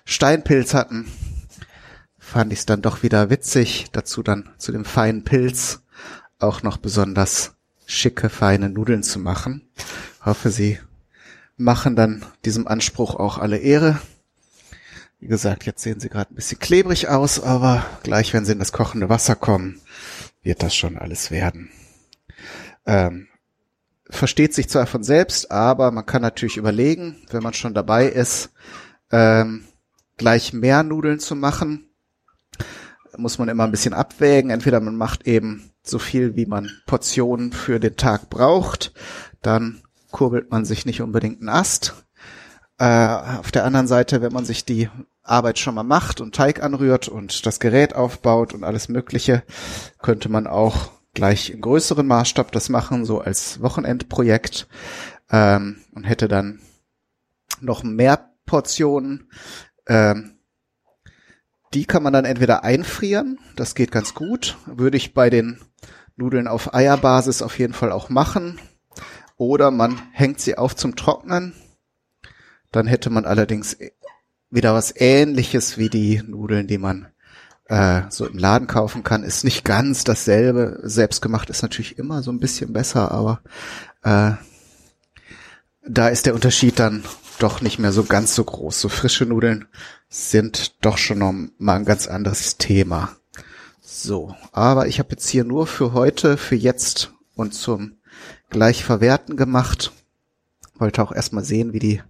Steinpilz 0.05 0.73
hatten, 0.73 1.11
fand 2.35 2.51
ich 2.51 2.59
es 2.59 2.65
dann 2.65 2.81
doch 2.81 3.01
wieder 3.01 3.29
witzig, 3.29 3.85
dazu 3.93 4.21
dann 4.21 4.49
zu 4.57 4.73
dem 4.73 4.83
feinen 4.83 5.23
Pilz 5.23 5.83
auch 6.37 6.63
noch 6.63 6.75
besonders 6.75 7.55
schicke, 7.85 8.27
feine 8.27 8.67
Nudeln 8.69 9.03
zu 9.03 9.19
machen. 9.19 9.69
Hoffe, 10.19 10.49
Sie 10.49 10.77
machen 11.55 11.95
dann 11.95 12.25
diesem 12.43 12.67
Anspruch 12.67 13.15
auch 13.15 13.37
alle 13.37 13.59
Ehre. 13.59 14.01
Wie 15.21 15.27
gesagt, 15.27 15.65
jetzt 15.65 15.81
sehen 15.81 16.01
sie 16.01 16.09
gerade 16.09 16.33
ein 16.33 16.35
bisschen 16.35 16.59
klebrig 16.59 17.07
aus, 17.07 17.39
aber 17.39 17.85
gleich, 18.03 18.33
wenn 18.33 18.43
sie 18.43 18.51
in 18.51 18.59
das 18.59 18.73
kochende 18.73 19.07
Wasser 19.07 19.37
kommen, 19.37 19.79
wird 20.43 20.61
das 20.61 20.75
schon 20.75 20.97
alles 20.97 21.31
werden. 21.31 21.69
Ähm, 22.85 23.29
versteht 24.09 24.53
sich 24.53 24.67
zwar 24.67 24.87
von 24.87 25.05
selbst, 25.05 25.51
aber 25.51 25.89
man 25.89 26.05
kann 26.05 26.21
natürlich 26.21 26.57
überlegen, 26.57 27.15
wenn 27.31 27.43
man 27.43 27.53
schon 27.53 27.73
dabei 27.73 28.07
ist, 28.07 28.51
ähm, 29.09 29.63
gleich 30.17 30.51
mehr 30.51 30.83
Nudeln 30.83 31.21
zu 31.21 31.37
machen. 31.37 31.91
Muss 33.17 33.37
man 33.37 33.49
immer 33.49 33.63
ein 33.63 33.71
bisschen 33.71 33.93
abwägen. 33.93 34.49
Entweder 34.51 34.79
man 34.79 34.95
macht 34.95 35.27
eben 35.27 35.71
so 35.83 35.99
viel, 35.99 36.35
wie 36.35 36.45
man 36.45 36.69
Portionen 36.85 37.51
für 37.51 37.79
den 37.79 37.95
Tag 37.95 38.29
braucht, 38.29 38.93
dann 39.41 39.81
kurbelt 40.11 40.51
man 40.51 40.65
sich 40.65 40.85
nicht 40.85 41.01
unbedingt 41.01 41.39
einen 41.39 41.49
Ast. 41.49 42.05
Äh, 42.77 43.07
auf 43.39 43.51
der 43.51 43.65
anderen 43.65 43.87
Seite, 43.87 44.21
wenn 44.21 44.33
man 44.33 44.45
sich 44.45 44.65
die 44.65 44.89
Arbeit 45.23 45.59
schon 45.59 45.75
mal 45.75 45.83
macht 45.83 46.21
und 46.21 46.35
Teig 46.35 46.61
anrührt 46.61 47.07
und 47.07 47.45
das 47.45 47.59
Gerät 47.59 47.95
aufbaut 47.95 48.53
und 48.53 48.63
alles 48.63 48.89
Mögliche, 48.89 49.43
könnte 50.01 50.29
man 50.29 50.47
auch 50.47 50.91
gleich 51.13 51.49
in 51.49 51.61
größeren 51.61 52.05
Maßstab 52.05 52.51
das 52.51 52.69
machen, 52.69 53.05
so 53.05 53.19
als 53.21 53.61
Wochenendprojekt 53.61 54.67
ähm, 55.31 55.77
und 55.93 56.03
hätte 56.03 56.27
dann 56.27 56.59
noch 57.61 57.83
mehr 57.83 58.31
Portionen. 58.45 59.29
Ähm, 59.87 60.34
die 61.75 61.85
kann 61.85 62.03
man 62.03 62.13
dann 62.13 62.23
entweder 62.23 62.63
einfrieren, 62.63 63.37
das 63.57 63.75
geht 63.75 63.91
ganz 63.91 64.13
gut, 64.13 64.57
würde 64.65 64.95
ich 64.95 65.13
bei 65.13 65.29
den 65.29 65.59
Nudeln 66.15 66.47
auf 66.47 66.73
Eierbasis 66.73 67.41
auf 67.41 67.59
jeden 67.59 67.73
Fall 67.73 67.91
auch 67.91 68.07
machen. 68.09 68.59
Oder 69.35 69.71
man 69.71 70.01
hängt 70.13 70.39
sie 70.39 70.57
auf 70.57 70.73
zum 70.73 70.95
Trocknen. 70.95 71.53
Dann 72.71 72.87
hätte 72.87 73.09
man 73.09 73.25
allerdings 73.25 73.77
wieder 74.49 74.73
was 74.73 74.93
ähnliches 74.95 75.77
wie 75.77 75.89
die 75.89 76.23
Nudeln, 76.25 76.67
die 76.67 76.77
man 76.77 77.07
äh, 77.65 78.03
so 78.07 78.25
im 78.25 78.37
Laden 78.37 78.67
kaufen 78.67 79.03
kann. 79.03 79.23
Ist 79.23 79.43
nicht 79.43 79.65
ganz 79.65 80.05
dasselbe. 80.05 80.79
Selbstgemacht 80.83 81.49
ist 81.49 81.61
natürlich 81.61 81.97
immer 81.97 82.23
so 82.23 82.31
ein 82.31 82.39
bisschen 82.39 82.71
besser, 82.71 83.11
aber 83.11 83.41
äh, 84.03 84.31
da 85.85 86.07
ist 86.07 86.25
der 86.25 86.35
Unterschied 86.35 86.79
dann 86.79 87.03
doch 87.39 87.61
nicht 87.61 87.79
mehr 87.79 87.91
so 87.91 88.03
ganz 88.03 88.35
so 88.35 88.43
groß. 88.43 88.81
So 88.81 88.89
frische 88.89 89.25
Nudeln 89.25 89.67
sind 90.09 90.83
doch 90.85 90.97
schon 90.97 91.19
noch 91.19 91.33
mal 91.57 91.75
ein 91.75 91.85
ganz 91.85 92.07
anderes 92.07 92.57
Thema. 92.57 93.15
So, 93.81 94.35
aber 94.51 94.87
ich 94.87 94.99
habe 94.99 95.11
jetzt 95.11 95.29
hier 95.29 95.43
nur 95.43 95.67
für 95.67 95.93
heute, 95.93 96.37
für 96.37 96.55
jetzt 96.55 97.13
und 97.35 97.53
zum 97.53 97.97
gleich 98.49 98.83
verwerten 98.83 99.37
gemacht. 99.37 99.91
Wollte 100.77 101.01
auch 101.01 101.11
erstmal 101.11 101.43
sehen, 101.43 101.73
wie 101.73 101.79
die 101.79 102.01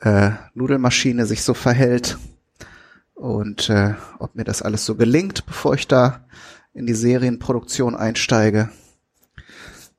äh, 0.00 0.30
Nudelmaschine 0.54 1.26
sich 1.26 1.42
so 1.42 1.54
verhält 1.54 2.18
und 3.14 3.68
äh, 3.68 3.94
ob 4.18 4.36
mir 4.36 4.44
das 4.44 4.62
alles 4.62 4.84
so 4.86 4.94
gelingt, 4.94 5.44
bevor 5.46 5.74
ich 5.74 5.88
da 5.88 6.24
in 6.72 6.86
die 6.86 6.94
Serienproduktion 6.94 7.96
einsteige. 7.96 8.70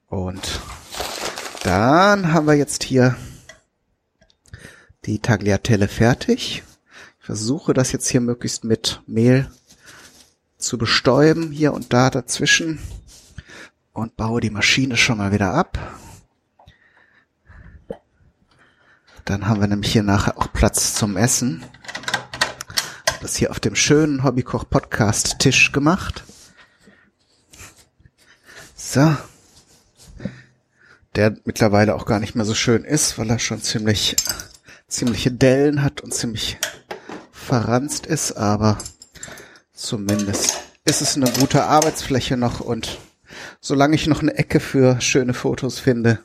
Und 0.08 0.62
dann 1.64 2.34
haben 2.34 2.48
wir 2.48 2.56
jetzt 2.56 2.84
hier 2.84 3.16
die 5.10 5.20
Tagliatelle 5.20 5.88
fertig. 5.88 6.64
Ich 7.20 7.26
versuche 7.26 7.74
das 7.74 7.92
jetzt 7.92 8.10
hier 8.10 8.22
möglichst 8.22 8.64
mit 8.64 9.02
Mehl 9.08 9.50
zu 10.58 10.78
bestäuben, 10.78 11.52
hier 11.52 11.74
und 11.74 11.94
da 11.94 12.10
dazwischen 12.12 12.80
und 13.92 14.16
baue 14.16 14.40
die 14.40 14.52
Maschine 14.52 14.98
schon 14.98 15.18
mal 15.18 15.32
wieder 15.32 15.54
ab. 15.54 15.80
Dann 19.26 19.48
haben 19.48 19.62
wir 19.62 19.68
nämlich 19.68 19.92
hier 19.92 20.04
nachher 20.04 20.38
auch 20.38 20.54
Platz 20.54 20.94
zum 20.94 21.18
Essen. 21.18 21.64
Das 23.22 23.36
hier 23.36 23.52
auf 23.52 23.60
dem 23.60 23.76
schönen 23.76 24.24
Hobbykoch 24.24 24.70
Podcast 24.70 25.40
Tisch 25.40 25.72
gemacht. 25.72 26.24
So. 28.76 29.16
Der 31.16 31.36
mittlerweile 31.46 31.96
auch 31.96 32.06
gar 32.06 32.20
nicht 32.20 32.36
mehr 32.36 32.46
so 32.46 32.54
schön 32.54 32.84
ist, 32.84 33.18
weil 33.18 33.30
er 33.30 33.40
schon 33.40 33.62
ziemlich, 33.62 34.16
ziemliche 34.90 35.32
Dellen 35.32 35.84
hat 35.84 36.02
und 36.02 36.14
ziemlich 36.14 36.58
verranzt 37.32 38.06
ist, 38.06 38.34
aber 38.34 38.78
zumindest 39.74 40.58
ist 40.86 41.02
es 41.02 41.16
eine 41.16 41.32
gute 41.32 41.64
Arbeitsfläche 41.64 42.36
noch 42.36 42.60
und 42.60 43.00
solange 43.62 43.96
ich 43.96 44.08
noch 44.08 44.22
eine 44.22 44.36
Ecke 44.36 44.60
für 44.60 45.00
schöne 45.00 45.34
Fotos 45.34 45.80
finde, 45.80 46.20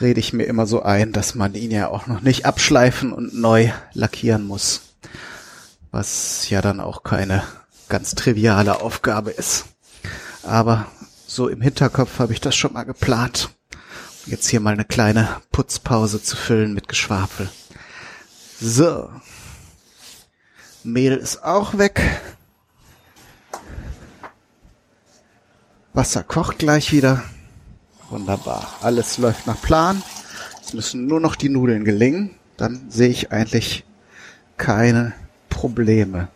rede 0.00 0.20
ich 0.20 0.32
mir 0.32 0.44
immer 0.44 0.66
so 0.66 0.82
ein, 0.82 1.12
dass 1.12 1.34
man 1.34 1.54
ihn 1.54 1.70
ja 1.70 1.88
auch 1.88 2.06
noch 2.06 2.20
nicht 2.20 2.46
abschleifen 2.46 3.12
und 3.12 3.34
neu 3.34 3.70
lackieren 3.92 4.46
muss. 4.46 4.82
Was 5.90 6.50
ja 6.50 6.60
dann 6.60 6.80
auch 6.80 7.02
keine 7.02 7.42
ganz 7.88 8.14
triviale 8.14 8.80
Aufgabe 8.80 9.30
ist. 9.30 9.66
Aber 10.42 10.86
so 11.26 11.48
im 11.48 11.60
Hinterkopf 11.60 12.18
habe 12.18 12.32
ich 12.32 12.40
das 12.40 12.54
schon 12.54 12.72
mal 12.72 12.84
geplant. 12.84 13.50
Jetzt 14.26 14.48
hier 14.48 14.58
mal 14.58 14.72
eine 14.72 14.84
kleine 14.84 15.40
Putzpause 15.52 16.20
zu 16.20 16.36
füllen 16.36 16.74
mit 16.74 16.88
Geschwafel. 16.88 17.48
So. 18.60 19.08
Mehl 20.82 21.16
ist 21.16 21.44
auch 21.44 21.78
weg. 21.78 22.02
Wasser 25.92 26.24
kocht 26.24 26.58
gleich 26.58 26.90
wieder. 26.90 27.22
Wunderbar. 28.10 28.66
Alles 28.82 29.16
läuft 29.18 29.46
nach 29.46 29.62
Plan. 29.62 30.02
Es 30.60 30.72
müssen 30.72 31.06
nur 31.06 31.20
noch 31.20 31.36
die 31.36 31.48
Nudeln 31.48 31.84
gelingen. 31.84 32.34
Dann 32.56 32.90
sehe 32.90 33.08
ich 33.08 33.30
eigentlich 33.30 33.84
keine 34.56 35.14
Probleme. 35.50 36.26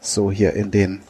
So 0.00 0.30
hier 0.30 0.54
in 0.54 0.70
den 0.70 1.02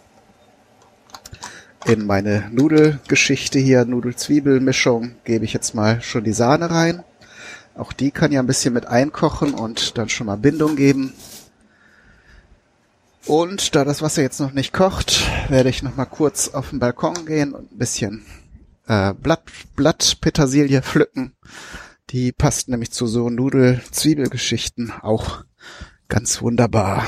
in 1.89 2.05
meine 2.05 2.49
Nudelgeschichte 2.51 3.59
hier, 3.59 3.85
Nudel-Zwiebel-Mischung, 3.85 5.15
gebe 5.25 5.45
ich 5.45 5.53
jetzt 5.53 5.75
mal 5.75 6.01
schon 6.01 6.25
die 6.25 6.33
Sahne 6.33 6.71
rein. 6.71 7.05
Auch 7.77 7.93
die 7.93 8.11
kann 8.11 8.33
ja 8.33 8.41
ein 8.41 8.47
bisschen 8.47 8.75
mit 8.75 8.87
einkochen 8.87 9.55
und 9.55 9.97
dann 9.97 10.09
schon 10.09 10.27
mal 10.27 10.37
Bindung 10.37 10.77
geben. 10.77 11.13
Und 13.27 13.75
da 13.75 13.85
das 13.85 14.03
Wasser 14.03 14.23
jetzt 14.23 14.41
noch 14.41 14.53
nicht 14.53 14.73
kocht, 14.73 15.23
werde 15.49 15.69
ich 15.69 15.83
noch 15.83 15.97
mal 15.97 16.07
kurz 16.07 16.49
auf 16.49 16.71
den 16.71 16.81
Balkon 16.81 17.27
gehen 17.27 17.53
und 17.53 17.73
ein 17.73 17.79
bisschen 17.79 18.25
äh, 18.89 19.15
Blatt, 19.15 19.45
Blattpetersilie 19.77 20.83
pflücken. 20.83 21.35
Die 22.11 22.33
passt 22.33 22.69
nämlich 22.69 22.91
zu 22.91 23.07
so 23.07 23.31
Nudel-Zwiebelgeschichten 23.31 24.93
auch 25.03 25.45
ganz 26.09 26.41
wunderbar. 26.41 27.07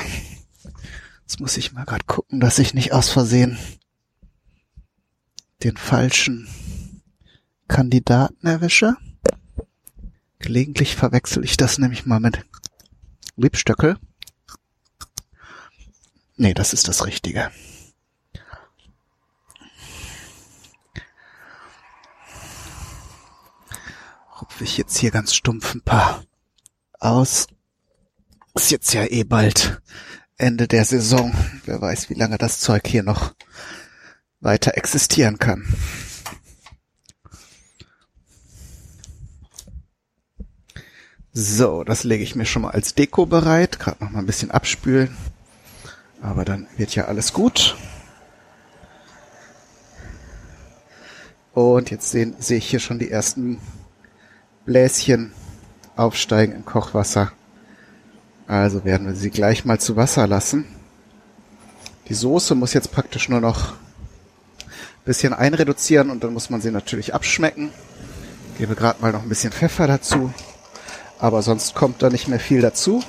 Jetzt 1.21 1.39
muss 1.39 1.57
ich 1.57 1.73
mal 1.73 1.85
gerade 1.85 2.05
gucken, 2.05 2.39
dass 2.39 2.59
ich 2.59 2.73
nicht 2.73 2.93
aus 2.93 3.09
Versehen 3.09 3.57
den 5.63 5.77
falschen 5.77 6.47
Kandidaten 7.67 8.47
erwische. 8.47 8.95
Gelegentlich 10.39 10.95
verwechsel 10.95 11.43
ich 11.43 11.57
das 11.57 11.77
nämlich 11.77 12.05
mal 12.05 12.19
mit 12.19 12.45
Liebstöckel. 13.35 13.97
Nee, 16.37 16.53
das 16.53 16.73
ist 16.73 16.87
das 16.87 17.05
Richtige. 17.05 17.51
klopfe 24.59 24.63
ich 24.63 24.77
jetzt 24.77 24.97
hier 24.97 25.11
ganz 25.11 25.33
stumpf 25.33 25.73
ein 25.73 25.81
paar 25.81 26.23
aus. 26.99 27.47
Ist 28.55 28.71
jetzt 28.71 28.93
ja 28.93 29.05
eh 29.05 29.23
bald 29.23 29.81
Ende 30.37 30.67
der 30.67 30.83
Saison. 30.83 31.33
Wer 31.65 31.79
weiß, 31.79 32.09
wie 32.09 32.15
lange 32.15 32.37
das 32.37 32.59
Zeug 32.59 32.85
hier 32.85 33.03
noch 33.03 33.33
weiter 34.41 34.77
existieren 34.77 35.37
kann. 35.37 35.65
So, 41.31 41.83
das 41.83 42.03
lege 42.03 42.23
ich 42.23 42.35
mir 42.35 42.45
schon 42.45 42.63
mal 42.63 42.71
als 42.71 42.95
Deko 42.95 43.25
bereit. 43.25 43.79
Gerade 43.79 44.03
noch 44.03 44.11
mal 44.11 44.19
ein 44.19 44.25
bisschen 44.25 44.51
abspülen. 44.51 45.15
Aber 46.21 46.43
dann 46.43 46.67
wird 46.75 46.95
ja 46.95 47.05
alles 47.05 47.33
gut. 47.33 47.77
Und 51.53 51.91
jetzt 51.91 52.09
sehen, 52.09 52.35
sehe 52.39 52.57
ich 52.57 52.69
hier 52.69 52.79
schon 52.79 52.99
die 52.99 53.11
ersten 53.11 53.59
Bläschen 54.65 55.31
aufsteigen 55.95 56.55
im 56.55 56.65
Kochwasser. 56.65 57.31
Also 58.47 58.83
werden 58.83 59.07
wir 59.07 59.15
sie 59.15 59.29
gleich 59.29 59.65
mal 59.65 59.79
zu 59.79 59.95
Wasser 59.95 60.27
lassen. 60.27 60.65
Die 62.07 62.13
Soße 62.15 62.55
muss 62.55 62.73
jetzt 62.73 62.91
praktisch 62.91 63.29
nur 63.29 63.41
noch 63.41 63.73
bisschen 65.09 65.33
einreduzieren 65.33 66.11
und 66.11 66.23
dann 66.23 66.33
muss 66.33 66.51
man 66.51 66.61
sie 66.61 66.69
natürlich 66.69 67.15
abschmecken. 67.15 67.71
Gebe 68.59 68.75
gerade 68.75 69.01
mal 69.01 69.11
noch 69.11 69.23
ein 69.23 69.29
bisschen 69.29 69.51
Pfeffer 69.51 69.87
dazu. 69.87 70.31
Aber 71.17 71.41
sonst 71.41 71.73
kommt 71.73 72.03
da 72.03 72.11
nicht 72.11 72.27
mehr 72.27 72.39
viel 72.39 72.61
dazu. 72.61 73.03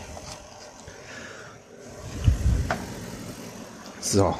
So. 4.00 4.34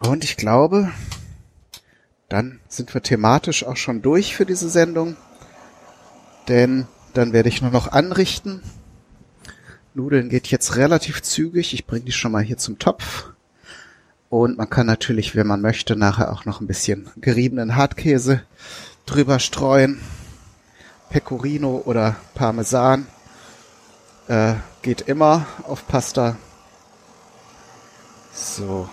Und 0.00 0.24
ich 0.24 0.36
glaube, 0.36 0.90
dann 2.28 2.58
sind 2.66 2.92
wir 2.92 3.02
thematisch 3.02 3.64
auch 3.64 3.76
schon 3.76 4.02
durch 4.02 4.34
für 4.34 4.44
diese 4.44 4.68
Sendung. 4.68 5.16
Denn 6.48 6.88
dann 7.14 7.32
werde 7.32 7.48
ich 7.48 7.62
nur 7.62 7.70
noch 7.70 7.92
anrichten. 7.92 8.60
Nudeln 9.94 10.30
geht 10.30 10.48
jetzt 10.48 10.74
relativ 10.74 11.22
zügig. 11.22 11.74
Ich 11.74 11.86
bringe 11.86 12.06
die 12.06 12.12
schon 12.12 12.32
mal 12.32 12.42
hier 12.42 12.58
zum 12.58 12.80
Topf. 12.80 13.35
Und 14.28 14.58
man 14.58 14.68
kann 14.68 14.86
natürlich, 14.86 15.36
wenn 15.36 15.46
man 15.46 15.60
möchte, 15.60 15.96
nachher 15.96 16.32
auch 16.32 16.44
noch 16.44 16.60
ein 16.60 16.66
bisschen 16.66 17.10
geriebenen 17.16 17.76
Hartkäse 17.76 18.42
drüber 19.06 19.38
streuen. 19.38 20.00
Pecorino 21.10 21.82
oder 21.84 22.16
Parmesan. 22.34 23.06
Äh, 24.28 24.54
geht 24.82 25.02
immer 25.02 25.46
auf 25.62 25.86
Pasta. 25.86 26.36
So, 28.32 28.88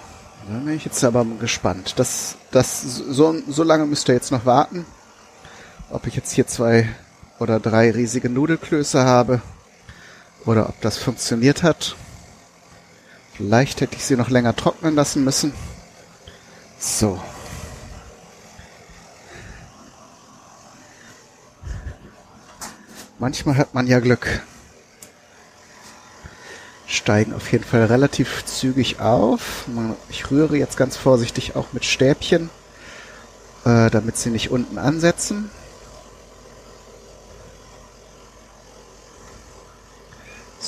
da 0.48 0.60
bin 0.60 0.76
ich 0.76 0.86
jetzt 0.86 1.04
aber 1.04 1.26
gespannt. 1.40 1.96
Das, 1.98 2.36
das, 2.52 2.82
so, 2.82 3.36
so 3.48 3.64
lange 3.64 3.86
müsst 3.86 4.08
ihr 4.08 4.14
jetzt 4.14 4.32
noch 4.32 4.46
warten. 4.46 4.86
Ob 5.90 6.06
ich 6.06 6.16
jetzt 6.16 6.32
hier 6.32 6.48
zwei 6.48 6.88
oder 7.40 7.60
drei 7.60 7.92
riesige 7.92 8.30
Nudelklöße 8.30 9.04
habe 9.04 9.42
oder 10.46 10.70
ob 10.70 10.80
das 10.82 10.98
funktioniert 10.98 11.64
hat. 11.64 11.96
Vielleicht 13.36 13.82
hätte 13.82 13.96
ich 13.96 14.06
sie 14.06 14.16
noch 14.16 14.30
länger 14.30 14.56
trocknen 14.56 14.96
lassen 14.96 15.24
müssen. 15.24 15.54
So, 16.80 17.20
Manchmal 23.24 23.56
hat 23.56 23.74
man 23.74 23.88
ja 23.88 24.02
Glück. 24.02 24.42
Steigen 26.86 27.34
auf 27.34 27.50
jeden 27.54 27.64
Fall 27.64 27.86
relativ 27.86 28.44
zügig 28.44 29.00
auf. 29.00 29.64
Ich 30.10 30.30
rühre 30.30 30.58
jetzt 30.58 30.76
ganz 30.76 30.98
vorsichtig 30.98 31.56
auch 31.56 31.72
mit 31.72 31.86
Stäbchen, 31.86 32.50
äh, 33.64 33.90
damit 33.90 34.18
sie 34.18 34.30
nicht 34.30 34.52
unten 34.52 34.78
ansetzen. 34.78 35.50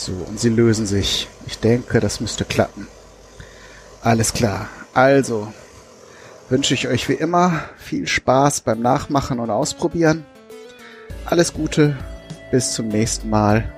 So, 0.05 0.11
und 0.11 0.39
sie 0.39 0.49
lösen 0.49 0.85
sich. 0.85 1.27
Ich 1.47 1.57
denke, 1.57 1.99
das 1.99 2.19
müsste 2.19 2.45
klappen. 2.45 2.87
Alles 4.03 4.33
klar. 4.33 4.69
Also, 4.93 5.51
wünsche 6.47 6.75
ich 6.75 6.87
euch 6.87 7.09
wie 7.09 7.13
immer 7.13 7.61
viel 7.77 8.05
Spaß 8.05 8.61
beim 8.61 8.81
Nachmachen 8.81 9.39
und 9.39 9.49
Ausprobieren. 9.49 10.23
Alles 11.25 11.53
Gute 11.53 11.97
bis 12.51 12.73
zum 12.73 12.87
nächsten 12.89 13.31
Mal. 13.31 13.73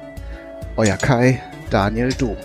Euer 0.75 0.97
Kai, 0.97 1.41
Daniel 1.69 2.11
Dom. 2.11 2.35